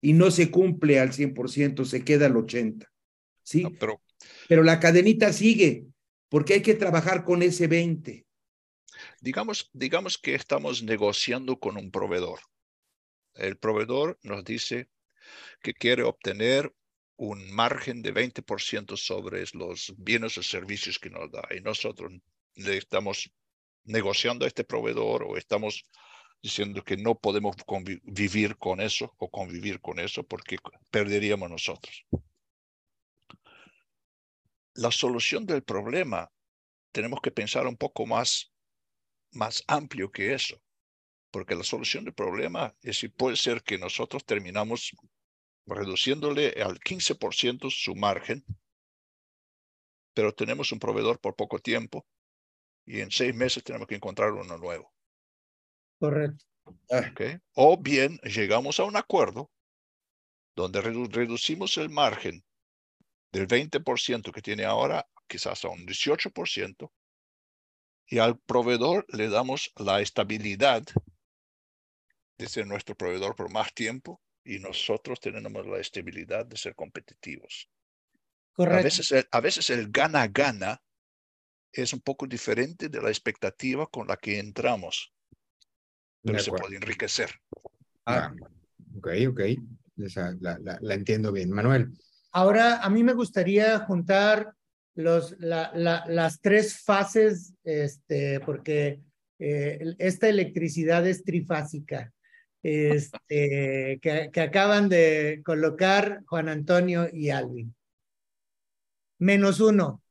y 0.00 0.14
no 0.14 0.30
se 0.30 0.50
cumple 0.50 0.98
al 0.98 1.12
100%, 1.12 1.84
se 1.84 2.04
queda 2.04 2.26
al 2.26 2.34
80%. 2.34 2.86
¿Sí? 3.42 3.64
pero... 3.78 4.02
pero 4.48 4.62
la 4.62 4.80
cadenita 4.80 5.32
sigue, 5.32 5.86
porque 6.28 6.54
hay 6.54 6.62
que 6.62 6.74
trabajar 6.74 7.24
con 7.24 7.42
ese 7.42 7.66
20. 7.66 8.26
Digamos, 9.20 9.70
digamos 9.72 10.18
que 10.18 10.34
estamos 10.34 10.82
negociando 10.82 11.58
con 11.58 11.76
un 11.76 11.90
proveedor. 11.90 12.40
El 13.34 13.56
proveedor 13.56 14.18
nos 14.22 14.44
dice 14.44 14.88
que 15.62 15.74
quiere 15.74 16.02
obtener 16.02 16.72
un 17.16 17.52
margen 17.52 18.02
de 18.02 18.14
20% 18.14 18.96
sobre 18.96 19.44
los 19.52 19.92
bienes 19.98 20.38
o 20.38 20.42
servicios 20.42 20.98
que 20.98 21.10
nos 21.10 21.30
da. 21.30 21.46
Y 21.56 21.60
nosotros 21.60 22.12
le 22.54 22.78
estamos 22.78 23.30
negociando 23.84 24.44
a 24.44 24.48
este 24.48 24.64
proveedor 24.64 25.24
o 25.24 25.36
estamos 25.36 25.84
diciendo 26.42 26.82
que 26.82 26.96
no 26.96 27.18
podemos 27.18 27.56
vivir 28.02 28.56
con 28.56 28.80
eso 28.80 29.14
o 29.18 29.30
convivir 29.30 29.80
con 29.80 29.98
eso 29.98 30.22
porque 30.24 30.58
perderíamos 30.90 31.50
nosotros. 31.50 32.06
La 34.74 34.90
solución 34.90 35.44
del 35.44 35.62
problema 35.62 36.30
tenemos 36.92 37.20
que 37.20 37.30
pensar 37.30 37.66
un 37.66 37.76
poco 37.76 38.06
más, 38.06 38.52
más 39.32 39.62
amplio 39.66 40.10
que 40.10 40.32
eso. 40.32 40.60
Porque 41.30 41.54
la 41.54 41.62
solución 41.62 42.04
del 42.04 42.14
problema 42.14 42.74
es 42.82 42.98
si 42.98 43.08
puede 43.08 43.36
ser 43.36 43.62
que 43.62 43.78
nosotros 43.78 44.24
terminamos 44.24 44.90
reduciéndole 45.66 46.54
al 46.62 46.80
15% 46.80 47.70
su 47.70 47.94
margen, 47.94 48.44
pero 50.12 50.34
tenemos 50.34 50.72
un 50.72 50.80
proveedor 50.80 51.20
por 51.20 51.36
poco 51.36 51.60
tiempo 51.60 52.04
y 52.90 53.00
en 53.00 53.10
seis 53.12 53.32
meses 53.34 53.62
tenemos 53.62 53.86
que 53.86 53.94
encontrar 53.94 54.32
uno 54.32 54.58
nuevo. 54.58 54.92
Correcto. 56.00 56.44
Okay. 56.88 57.38
O 57.54 57.76
bien 57.76 58.18
llegamos 58.18 58.80
a 58.80 58.84
un 58.84 58.96
acuerdo 58.96 59.50
donde 60.56 60.80
reducimos 60.80 61.76
el 61.78 61.88
margen 61.88 62.44
del 63.32 63.46
20% 63.46 64.32
que 64.32 64.42
tiene 64.42 64.64
ahora 64.64 65.06
quizás 65.28 65.64
a 65.64 65.68
un 65.68 65.86
18% 65.86 66.90
y 68.08 68.18
al 68.18 68.38
proveedor 68.40 69.06
le 69.08 69.28
damos 69.28 69.72
la 69.76 70.00
estabilidad 70.00 70.82
de 72.38 72.48
ser 72.48 72.66
nuestro 72.66 72.96
proveedor 72.96 73.36
por 73.36 73.52
más 73.52 73.72
tiempo 73.72 74.20
y 74.44 74.58
nosotros 74.58 75.20
tenemos 75.20 75.64
la 75.64 75.78
estabilidad 75.78 76.44
de 76.44 76.56
ser 76.56 76.74
competitivos. 76.74 77.70
Correcto. 78.52 78.80
A 78.80 78.82
veces, 78.82 79.28
a 79.30 79.40
veces 79.40 79.70
el 79.70 79.90
gana-gana 79.90 80.82
es 81.72 81.92
un 81.92 82.00
poco 82.00 82.26
diferente 82.26 82.88
de 82.88 83.00
la 83.00 83.08
expectativa 83.08 83.86
con 83.86 84.06
la 84.06 84.16
que 84.16 84.38
entramos, 84.38 85.12
pero 86.22 86.38
se 86.38 86.50
puede 86.50 86.76
enriquecer. 86.76 87.30
Ah, 88.06 88.32
ok, 88.96 89.08
ok. 89.28 89.40
la, 90.40 90.78
la, 90.80 90.94
entiendo 90.94 91.32
bien. 91.32 91.50
Manuel. 91.50 91.92
Ahora, 92.32 92.78
a 92.78 92.90
mí 92.90 93.02
me 93.02 93.14
gustaría 93.14 93.78
juntar 93.80 94.54
los, 94.94 95.38
la, 95.38 95.72
las 95.74 96.40
tres 96.40 96.80
fases, 96.80 97.54
este, 97.64 98.40
porque 98.40 99.00
eh, 99.38 99.94
esta 99.98 100.28
electricidad 100.28 101.06
es 101.06 101.24
trifásica 101.24 102.12
este, 102.62 103.98
que, 104.02 104.30
que 104.32 104.40
acaban 104.40 104.88
de 104.88 105.40
colocar 105.44 106.22
Juan 106.26 106.48
Antonio 106.48 107.08
y 107.12 107.30
Alvin. 107.30 107.74
Menos 109.18 109.60
uno. 109.60 110.02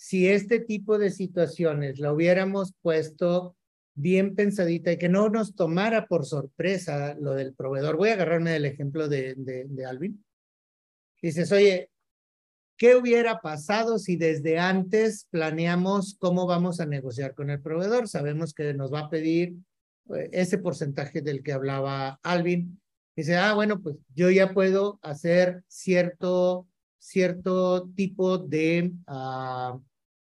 Si 0.00 0.28
este 0.28 0.60
tipo 0.60 0.96
de 0.96 1.10
situaciones 1.10 1.98
lo 1.98 2.12
hubiéramos 2.12 2.72
puesto 2.82 3.56
bien 3.94 4.36
pensadita 4.36 4.92
y 4.92 4.96
que 4.96 5.08
no 5.08 5.28
nos 5.28 5.56
tomara 5.56 6.06
por 6.06 6.24
sorpresa 6.24 7.16
lo 7.18 7.34
del 7.34 7.52
proveedor. 7.52 7.96
Voy 7.96 8.10
a 8.10 8.12
agarrarme 8.12 8.52
del 8.52 8.64
ejemplo 8.64 9.08
de, 9.08 9.34
de, 9.36 9.64
de 9.68 9.84
Alvin. 9.84 10.24
Dices, 11.20 11.50
oye, 11.50 11.90
¿qué 12.76 12.94
hubiera 12.94 13.40
pasado 13.40 13.98
si 13.98 14.14
desde 14.14 14.60
antes 14.60 15.26
planeamos 15.30 16.16
cómo 16.20 16.46
vamos 16.46 16.78
a 16.78 16.86
negociar 16.86 17.34
con 17.34 17.50
el 17.50 17.60
proveedor? 17.60 18.06
Sabemos 18.06 18.54
que 18.54 18.72
nos 18.74 18.94
va 18.94 19.00
a 19.00 19.10
pedir 19.10 19.56
eh, 20.14 20.30
ese 20.30 20.58
porcentaje 20.58 21.22
del 21.22 21.42
que 21.42 21.52
hablaba 21.52 22.20
Alvin. 22.22 22.80
Dice, 23.16 23.34
ah, 23.36 23.54
bueno, 23.54 23.80
pues 23.80 23.96
yo 24.14 24.30
ya 24.30 24.54
puedo 24.54 25.00
hacer 25.02 25.64
cierto, 25.66 26.68
cierto 26.98 27.88
tipo 27.94 28.38
de, 28.38 28.92
uh, 29.06 29.80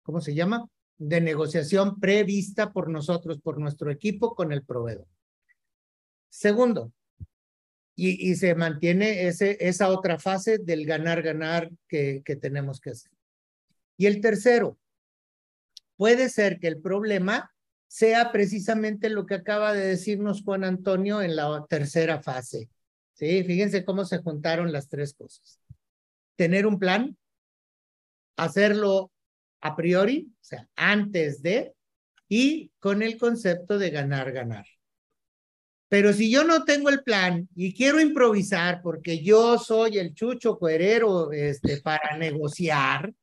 ¿cómo 0.03 0.22
se 0.22 0.34
llama? 0.34 0.70
De 0.97 1.22
negociación 1.22 1.99
prevista 1.99 2.72
por 2.72 2.89
nosotros, 2.89 3.39
por 3.39 3.59
nuestro 3.59 3.91
equipo 3.91 4.36
con 4.36 4.51
el 4.51 4.63
proveedor. 4.63 5.07
Segundo, 6.30 6.91
y, 7.95 8.30
y 8.30 8.36
se 8.36 8.53
mantiene 8.55 9.28
ese, 9.28 9.57
esa 9.59 9.89
otra 9.89 10.20
fase 10.20 10.59
del 10.59 10.86
ganar-ganar 10.86 11.72
que, 11.88 12.22
que 12.24 12.36
tenemos 12.36 12.80
que 12.80 12.91
hacer. 12.91 13.11
Y 13.97 14.05
el 14.05 14.22
tercero, 14.22 14.78
puede 15.95 16.30
ser 16.30 16.59
que 16.59 16.68
el 16.68 16.80
problema 16.80 17.51
sea 17.88 18.32
precisamente 18.32 19.09
lo 19.09 19.26
que 19.26 19.36
acaba 19.36 19.74
de 19.74 19.88
decirnos 19.88 20.43
Juan 20.43 20.63
Antonio 20.63 21.22
en 21.22 21.36
la 21.36 21.65
tercera 21.68 22.22
fase. 22.22 22.70
Sí, 23.13 23.43
fíjense 23.43 23.84
cómo 23.84 24.05
se 24.05 24.20
juntaron 24.20 24.72
las 24.72 24.89
tres 24.89 25.13
cosas. 25.13 25.59
Tener 26.38 26.65
un 26.65 26.79
plan, 26.79 27.17
hacerlo 28.38 29.11
a 29.59 29.75
priori, 29.75 30.31
o 30.31 30.43
sea, 30.43 30.69
antes 30.77 31.41
de, 31.41 31.73
y 32.29 32.71
con 32.79 33.01
el 33.01 33.17
concepto 33.17 33.77
de 33.77 33.89
ganar, 33.89 34.31
ganar. 34.31 34.65
Pero 35.89 36.11
si 36.11 36.29
yo 36.29 36.43
no 36.43 36.65
tengo 36.65 36.89
el 36.89 37.01
plan 37.01 37.47
y 37.55 37.73
quiero 37.73 37.99
improvisar 38.01 38.81
porque 38.81 39.23
yo 39.23 39.57
soy 39.57 39.97
el 39.97 40.13
chucho 40.13 40.57
cuerero 40.57 41.31
este, 41.31 41.81
para 41.81 42.17
negociar, 42.17 43.13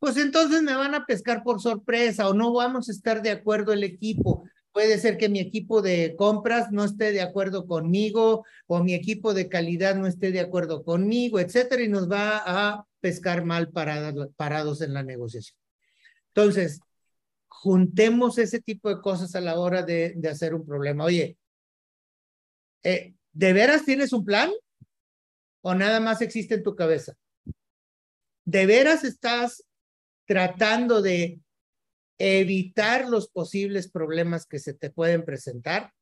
pues 0.00 0.16
entonces 0.16 0.62
me 0.62 0.74
van 0.74 0.94
a 0.94 1.06
pescar 1.06 1.42
por 1.42 1.60
sorpresa 1.60 2.28
o 2.28 2.34
no 2.34 2.52
vamos 2.52 2.88
a 2.88 2.92
estar 2.92 3.22
de 3.22 3.30
acuerdo 3.30 3.72
el 3.72 3.84
equipo. 3.84 4.47
Puede 4.78 4.98
ser 4.98 5.18
que 5.18 5.28
mi 5.28 5.40
equipo 5.40 5.82
de 5.82 6.14
compras 6.14 6.70
no 6.70 6.84
esté 6.84 7.10
de 7.10 7.20
acuerdo 7.20 7.66
conmigo 7.66 8.46
o 8.68 8.84
mi 8.84 8.94
equipo 8.94 9.34
de 9.34 9.48
calidad 9.48 9.96
no 9.96 10.06
esté 10.06 10.30
de 10.30 10.38
acuerdo 10.38 10.84
conmigo, 10.84 11.40
etcétera, 11.40 11.82
y 11.82 11.88
nos 11.88 12.08
va 12.08 12.44
a 12.46 12.86
pescar 13.00 13.44
mal 13.44 13.72
parados, 13.72 14.80
en 14.80 14.94
la 14.94 15.02
negociación. 15.02 15.58
Entonces, 16.28 16.78
juntemos 17.48 18.38
ese 18.38 18.60
tipo 18.60 18.88
de 18.88 19.00
cosas 19.00 19.34
a 19.34 19.40
la 19.40 19.58
hora 19.58 19.82
de, 19.82 20.12
de 20.14 20.28
hacer 20.28 20.54
un 20.54 20.64
problema. 20.64 21.06
Oye, 21.06 21.36
eh, 22.84 23.14
¿de 23.32 23.52
veras 23.52 23.84
tienes 23.84 24.12
un 24.12 24.24
plan? 24.24 24.52
¿O 25.60 25.74
nada 25.74 25.98
más 25.98 26.22
existe 26.22 26.54
en 26.54 26.62
tu 26.62 26.76
cabeza? 26.76 27.14
¿De 28.44 28.64
veras 28.64 29.02
estás 29.02 29.64
tratando 30.24 31.02
de 31.02 31.40
evitar 32.18 33.08
los 33.08 33.28
posibles 33.28 33.90
problemas 33.90 34.46
que 34.46 34.58
se 34.58 34.74
te 34.74 34.90
pueden 34.90 35.24
presentar? 35.24 35.92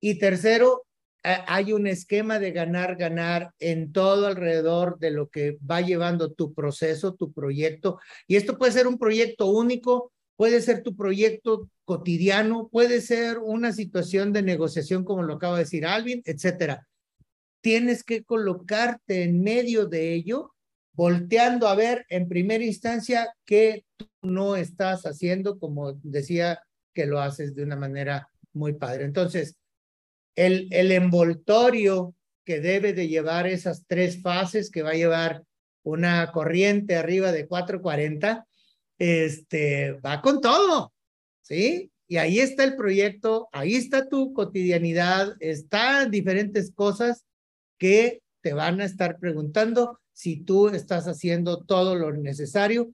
Y 0.00 0.18
tercero, 0.18 0.84
hay 1.22 1.72
un 1.72 1.86
esquema 1.86 2.38
de 2.38 2.50
ganar, 2.50 2.96
ganar 2.96 3.52
en 3.60 3.92
todo 3.92 4.26
alrededor 4.26 4.98
de 4.98 5.12
lo 5.12 5.28
que 5.28 5.58
va 5.68 5.80
llevando 5.80 6.32
tu 6.32 6.52
proceso, 6.52 7.14
tu 7.14 7.32
proyecto. 7.32 8.00
Y 8.26 8.36
esto 8.36 8.58
puede 8.58 8.72
ser 8.72 8.88
un 8.88 8.98
proyecto 8.98 9.46
único, 9.46 10.12
puede 10.36 10.60
ser 10.60 10.82
tu 10.82 10.96
proyecto 10.96 11.70
cotidiano, 11.84 12.68
puede 12.68 13.00
ser 13.00 13.38
una 13.38 13.72
situación 13.72 14.32
de 14.32 14.42
negociación 14.42 15.04
como 15.04 15.22
lo 15.22 15.34
acaba 15.34 15.58
de 15.58 15.64
decir 15.64 15.86
Alvin, 15.86 16.22
etcétera. 16.24 16.88
Tienes 17.60 18.02
que 18.02 18.24
colocarte 18.24 19.22
en 19.22 19.40
medio 19.42 19.86
de 19.86 20.14
ello, 20.14 20.51
volteando 20.92 21.68
a 21.68 21.74
ver 21.74 22.04
en 22.08 22.28
primera 22.28 22.64
instancia 22.64 23.34
qué 23.44 23.84
tú 23.96 24.06
no 24.22 24.56
estás 24.56 25.04
haciendo, 25.04 25.58
como 25.58 25.94
decía 26.02 26.62
que 26.94 27.06
lo 27.06 27.20
haces 27.20 27.54
de 27.54 27.64
una 27.64 27.76
manera 27.76 28.28
muy 28.52 28.74
padre. 28.74 29.04
Entonces, 29.04 29.56
el, 30.36 30.68
el 30.70 30.92
envoltorio 30.92 32.14
que 32.44 32.60
debe 32.60 32.92
de 32.92 33.08
llevar 33.08 33.46
esas 33.46 33.84
tres 33.86 34.20
fases 34.20 34.70
que 34.70 34.82
va 34.82 34.90
a 34.90 34.94
llevar 34.94 35.44
una 35.84 36.30
corriente 36.32 36.96
arriba 36.96 37.32
de 37.32 37.46
440, 37.46 38.46
este, 38.98 39.92
va 39.92 40.20
con 40.20 40.40
todo, 40.40 40.92
¿sí? 41.42 41.90
Y 42.06 42.18
ahí 42.18 42.40
está 42.40 42.64
el 42.64 42.76
proyecto, 42.76 43.48
ahí 43.52 43.74
está 43.74 44.08
tu 44.08 44.32
cotidianidad, 44.32 45.34
están 45.40 46.10
diferentes 46.10 46.72
cosas 46.72 47.24
que 47.78 48.22
te 48.42 48.52
van 48.52 48.80
a 48.80 48.84
estar 48.84 49.18
preguntando 49.18 49.98
si 50.12 50.36
tú 50.36 50.68
estás 50.68 51.06
haciendo 51.08 51.64
todo 51.64 51.94
lo 51.94 52.12
necesario. 52.12 52.90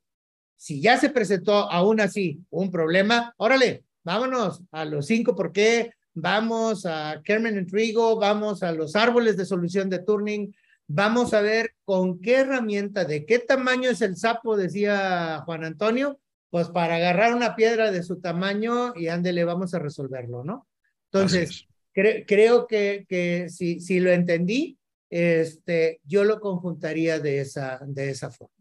Si 0.57 0.81
ya 0.81 0.99
se 0.99 1.11
presentó 1.11 1.71
aún 1.71 2.01
así 2.01 2.41
un 2.51 2.71
problema, 2.71 3.35
órale, 3.37 3.85
vámonos 4.03 4.63
a 4.73 4.85
los 4.85 5.07
cinco 5.07 5.37
por 5.37 5.53
qué, 5.53 5.93
vamos 6.15 6.85
a 6.85 7.21
Kerman 7.25 7.67
Trigo, 7.67 8.19
vamos 8.19 8.63
a 8.63 8.73
los 8.73 8.97
árboles 8.97 9.37
de 9.37 9.45
solución 9.45 9.89
de 9.89 10.01
Turning, 10.01 10.53
vamos 10.87 11.35
a 11.35 11.41
ver 11.41 11.75
con 11.85 12.21
qué 12.21 12.37
herramienta, 12.37 13.05
de 13.05 13.25
qué 13.25 13.39
tamaño 13.39 13.91
es 13.91 14.01
el 14.01 14.17
sapo, 14.17 14.57
decía 14.57 15.43
Juan 15.45 15.65
Antonio, 15.65 16.19
pues 16.51 16.69
para 16.69 16.97
agarrar 16.97 17.35
una 17.35 17.55
piedra 17.55 17.93
de 17.93 18.03
su 18.03 18.21
tamaño 18.21 18.95
y 18.97 19.09
ándele, 19.09 19.45
vamos 19.45 19.75
a 19.75 19.79
resolverlo, 19.79 20.45
¿no? 20.45 20.67
Entonces, 21.13 21.67
creo 21.93 22.67
que, 22.67 23.07
que 23.09 23.49
si, 23.49 23.81
si 23.81 24.01
lo 24.01 24.11
entendí, 24.11 24.79
este, 25.11 26.01
yo 26.05 26.25
lo 26.25 26.41
conjuntaría 26.41 27.19
de 27.19 27.41
esa, 27.41 27.81
de 27.87 28.11
esa 28.11 28.31
forma. 28.31 28.55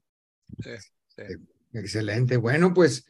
Sí, 0.59 0.71
sí. 1.07 1.23
Excelente. 1.73 2.37
Bueno, 2.37 2.73
pues 2.73 3.05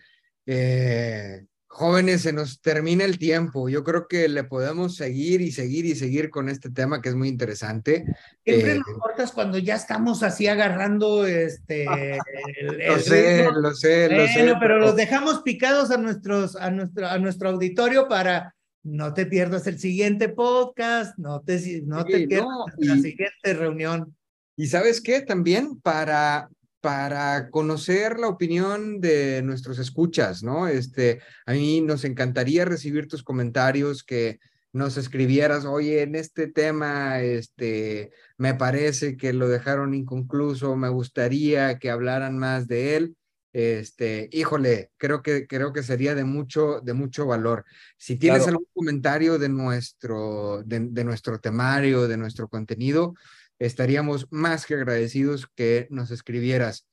eh, 0.46 1.46
Jóvenes, 1.70 2.22
se 2.22 2.34
nos 2.34 2.62
termina 2.62 3.04
el 3.04 3.20
tiempo. 3.20 3.70
Yo 3.70 3.84
creo 3.84 4.08
que 4.08 4.28
le 4.30 4.44
podemos 4.46 4.96
seguir 4.96 5.42
y 5.42 5.52
seguir 5.52 5.86
y 5.86 5.94
seguir 5.94 6.30
con 6.30 6.50
este 6.50 6.72
tema 6.72 7.02
que 7.02 7.10
es 7.10 7.16
muy 7.16 7.28
interesante. 7.28 8.06
Siempre 8.44 8.72
eh, 8.72 8.80
nos 8.80 8.98
cortas 8.98 9.32
cuando 9.32 9.58
ya 9.58 9.76
estamos 9.76 10.24
así 10.24 10.48
agarrando 10.48 11.28
este. 11.28 11.86
lo, 11.86 13.00
sé, 13.00 13.48
lo 13.54 13.76
sé, 13.76 14.10
lo 14.10 14.28
sé, 14.28 14.56
Pero 14.60 14.80
los 14.80 14.96
dejamos 14.96 15.42
picados 15.44 15.92
a 15.92 15.98
nuestros, 15.98 16.56
a 16.56 16.72
nuestro, 16.72 17.08
a 17.08 17.20
nuestro 17.20 17.50
auditorio 17.50 18.08
para 18.08 18.56
no 18.88 19.14
te 19.14 19.26
pierdas 19.26 19.68
el 19.68 19.80
siguiente 19.80 20.30
podcast, 20.30 21.18
no 21.18 21.42
te, 21.42 21.82
no 21.86 22.06
te 22.06 22.28
pierdas 22.28 22.74
la 22.78 22.96
siguiente 22.96 23.54
reunión. 23.54 24.16
Y 24.56 24.68
sabes 24.68 25.02
qué, 25.02 25.22
también 25.22 25.80
para 25.82 26.50
para 26.80 27.50
conocer 27.50 28.20
la 28.20 28.28
opinión 28.28 29.02
de 29.02 29.42
nuestros 29.42 29.80
escuchas, 29.80 30.44
¿no? 30.44 30.68
Este, 30.68 31.20
a 31.46 31.54
mí 31.54 31.82
nos 31.82 32.06
encantaría 32.06 32.66
recibir 32.66 33.08
tus 33.08 33.24
comentarios, 33.24 34.04
que 34.04 34.40
nos 34.74 34.96
escribieras, 34.96 35.66
oye, 35.66 36.04
en 36.04 36.16
este 36.16 36.48
tema, 36.48 37.22
este, 37.22 38.12
me 38.38 38.54
parece 38.54 39.18
que 39.18 39.34
lo 39.34 39.50
dejaron 39.50 39.96
inconcluso, 39.96 40.76
me 40.78 40.90
gustaría 40.90 41.80
que 41.80 41.90
hablaran 41.90 42.38
más 42.38 42.68
de 42.68 42.96
él. 42.96 43.16
Este, 43.58 44.30
híjole, 44.34 44.91
creo 44.97 45.24
que, 45.24 45.47
creo 45.47 45.74
que 45.74 45.82
sería 45.82 46.14
de 46.14 46.24
mucho, 46.24 46.80
de 46.82 46.93
mucho 46.93 47.26
valor. 47.26 47.66
Si 47.97 48.16
tienes 48.16 48.47
algún 48.47 48.68
comentario 48.72 49.39
de 49.39 49.49
nuestro, 49.49 50.62
de, 50.64 50.82
de 50.91 51.03
nuestro 51.03 51.39
temario, 51.39 52.08
de 52.08 52.18
nuestro 52.18 52.49
contenido, 52.49 53.16
estaríamos 53.58 54.28
más 54.30 54.68
que 54.68 54.76
agradecidos 54.76 55.47
que 55.55 55.88
nos 55.89 56.12
escribieras 56.12 56.86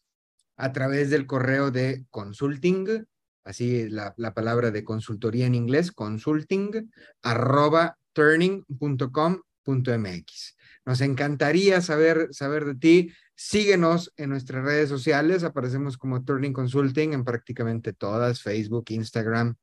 a 0.57 0.73
través 0.73 1.11
del 1.11 1.27
correo 1.27 1.71
de 1.71 2.07
consulting, 2.09 3.05
así 3.45 3.91
la, 3.91 4.15
la 4.17 4.33
palabra 4.33 4.71
de 4.71 4.85
consultoría 4.85 5.45
en 5.45 5.55
inglés, 5.55 5.93
consulting, 5.93 6.91
arroba 7.21 7.99
turning.com.mx. 8.15 10.57
Nos 10.87 11.01
encantaría 11.01 11.81
saber, 11.81 12.29
saber 12.33 12.65
de 12.65 12.75
ti. 12.75 13.13
Síguenos 13.35 14.13
en 14.17 14.31
nuestras 14.31 14.65
redes 14.65 14.89
sociales. 14.89 15.43
Aparecemos 15.43 15.97
como 15.97 16.25
Turning 16.25 16.53
Consulting 16.53 17.13
en 17.13 17.25
prácticamente 17.25 17.93
todas, 17.93 18.43
Facebook, 18.43 18.85
Instagram, 18.89 19.57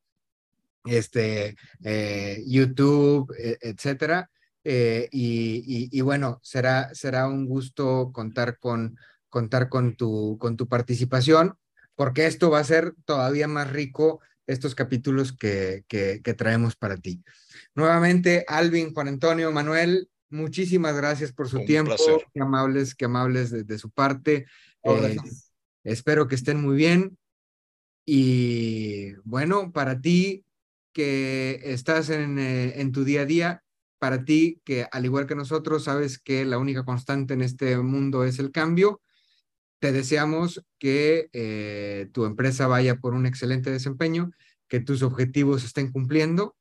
este, 0.84 1.56
eh, 1.84 2.42
YouTube, 2.46 3.32
e, 3.38 3.58
etcétera. 3.60 4.30
Eh, 4.64 5.08
y, 5.10 6.00
bueno, 6.02 6.40
será, 6.42 6.94
será 6.94 7.28
un 7.28 7.46
gusto 7.46 8.10
contar 8.12 8.58
con, 8.58 8.96
contar 9.28 9.68
con 9.68 9.96
tu, 9.96 10.38
con 10.38 10.56
tu 10.56 10.68
participación, 10.68 11.56
porque 11.94 12.26
esto 12.26 12.50
va 12.50 12.60
a 12.60 12.64
ser 12.64 12.94
todavía 13.04 13.48
más 13.48 13.70
rico 13.70 14.20
estos 14.46 14.74
capítulos 14.74 15.32
que, 15.32 15.84
que, 15.88 16.34
traemos 16.34 16.76
para 16.76 16.96
ti. 16.96 17.22
Nuevamente, 17.74 18.44
Alvin, 18.46 18.92
Juan 18.92 19.08
Antonio, 19.08 19.50
Manuel, 19.52 20.08
muchísimas 20.32 20.96
gracias 20.96 21.32
por 21.32 21.48
su 21.48 21.64
tiempo. 21.64 21.94
Qué 22.32 22.40
amables, 22.40 22.94
qué 22.94 23.04
amables 23.04 23.50
de, 23.50 23.78
su 23.78 23.90
parte. 23.90 24.46
Eh, 24.82 25.16
espero 25.84 26.26
que 26.26 26.34
estén 26.34 26.60
muy 26.60 26.76
bien. 26.76 27.16
Y 28.04 29.12
bueno, 29.22 29.72
para 29.72 30.00
ti, 30.00 30.44
que 30.92 31.60
estás 31.62 32.10
en, 32.10 32.38
eh, 32.38 32.80
en 32.80 32.92
tu 32.92 33.04
día 33.04 33.22
a 33.22 33.26
día, 33.26 33.62
para 34.02 34.24
ti 34.24 34.60
que 34.64 34.88
al 34.90 35.04
igual 35.04 35.28
que 35.28 35.36
nosotros 35.36 35.84
sabes 35.84 36.18
que 36.18 36.44
la 36.44 36.58
única 36.58 36.84
constante 36.84 37.34
en 37.34 37.42
este 37.42 37.78
mundo 37.78 38.24
es 38.24 38.40
el 38.40 38.50
cambio, 38.50 39.00
te 39.78 39.92
deseamos 39.92 40.64
que 40.80 41.28
eh, 41.32 42.08
tu 42.10 42.24
empresa 42.24 42.66
vaya 42.66 42.96
por 42.96 43.14
un 43.14 43.26
excelente 43.26 43.70
desempeño, 43.70 44.32
que 44.66 44.80
tus 44.80 45.02
objetivos 45.02 45.62
estén 45.62 45.92
cumpliendo 45.92 46.56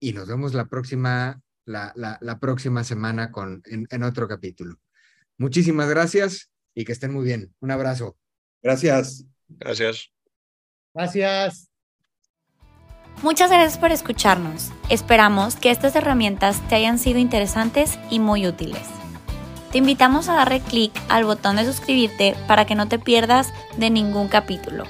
y 0.00 0.14
nos 0.14 0.28
vemos 0.28 0.54
la 0.54 0.64
próxima, 0.64 1.41
la, 1.64 1.92
la, 1.94 2.38
próxima 2.38 2.84
semana 2.84 3.30
con, 3.30 3.62
en, 3.66 3.86
en 3.90 4.02
otro 4.02 4.28
capítulo. 4.28 4.76
Muchísimas 5.38 5.88
gracias 5.88 6.50
y 6.74 6.84
que 6.84 6.92
estén 6.92 7.12
muy 7.12 7.24
bien. 7.24 7.54
Un 7.60 7.70
abrazo. 7.70 8.16
Gracias. 8.62 9.24
Gracias. 9.48 10.10
Gracias. 10.94 11.68
Muchas 13.22 13.50
gracias 13.50 13.78
por 13.78 13.92
escucharnos. 13.92 14.70
Esperamos 14.88 15.56
que 15.56 15.70
estas 15.70 15.94
herramientas 15.94 16.60
te 16.68 16.74
hayan 16.74 16.98
sido 16.98 17.18
interesantes 17.18 17.98
y 18.10 18.18
muy 18.18 18.46
útiles. 18.46 18.82
Te 19.70 19.78
invitamos 19.78 20.28
a 20.28 20.34
darle 20.34 20.60
clic 20.60 20.92
al 21.08 21.24
botón 21.24 21.56
de 21.56 21.64
suscribirte 21.64 22.34
para 22.46 22.66
que 22.66 22.74
no 22.74 22.88
te 22.88 22.98
pierdas 22.98 23.52
de 23.78 23.90
ningún 23.90 24.28
capítulo. 24.28 24.84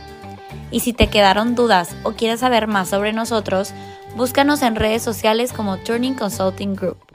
Y 0.71 0.81
si 0.81 0.93
te 0.93 1.09
quedaron 1.09 1.55
dudas 1.55 1.95
o 2.03 2.13
quieres 2.13 2.41
saber 2.41 2.67
más 2.67 2.89
sobre 2.89 3.13
nosotros, 3.13 3.75
búscanos 4.17 4.63
en 4.63 4.77
redes 4.77 5.03
sociales 5.03 5.53
como 5.53 5.79
Turning 5.79 6.15
Consulting 6.15 6.75
Group. 6.75 7.12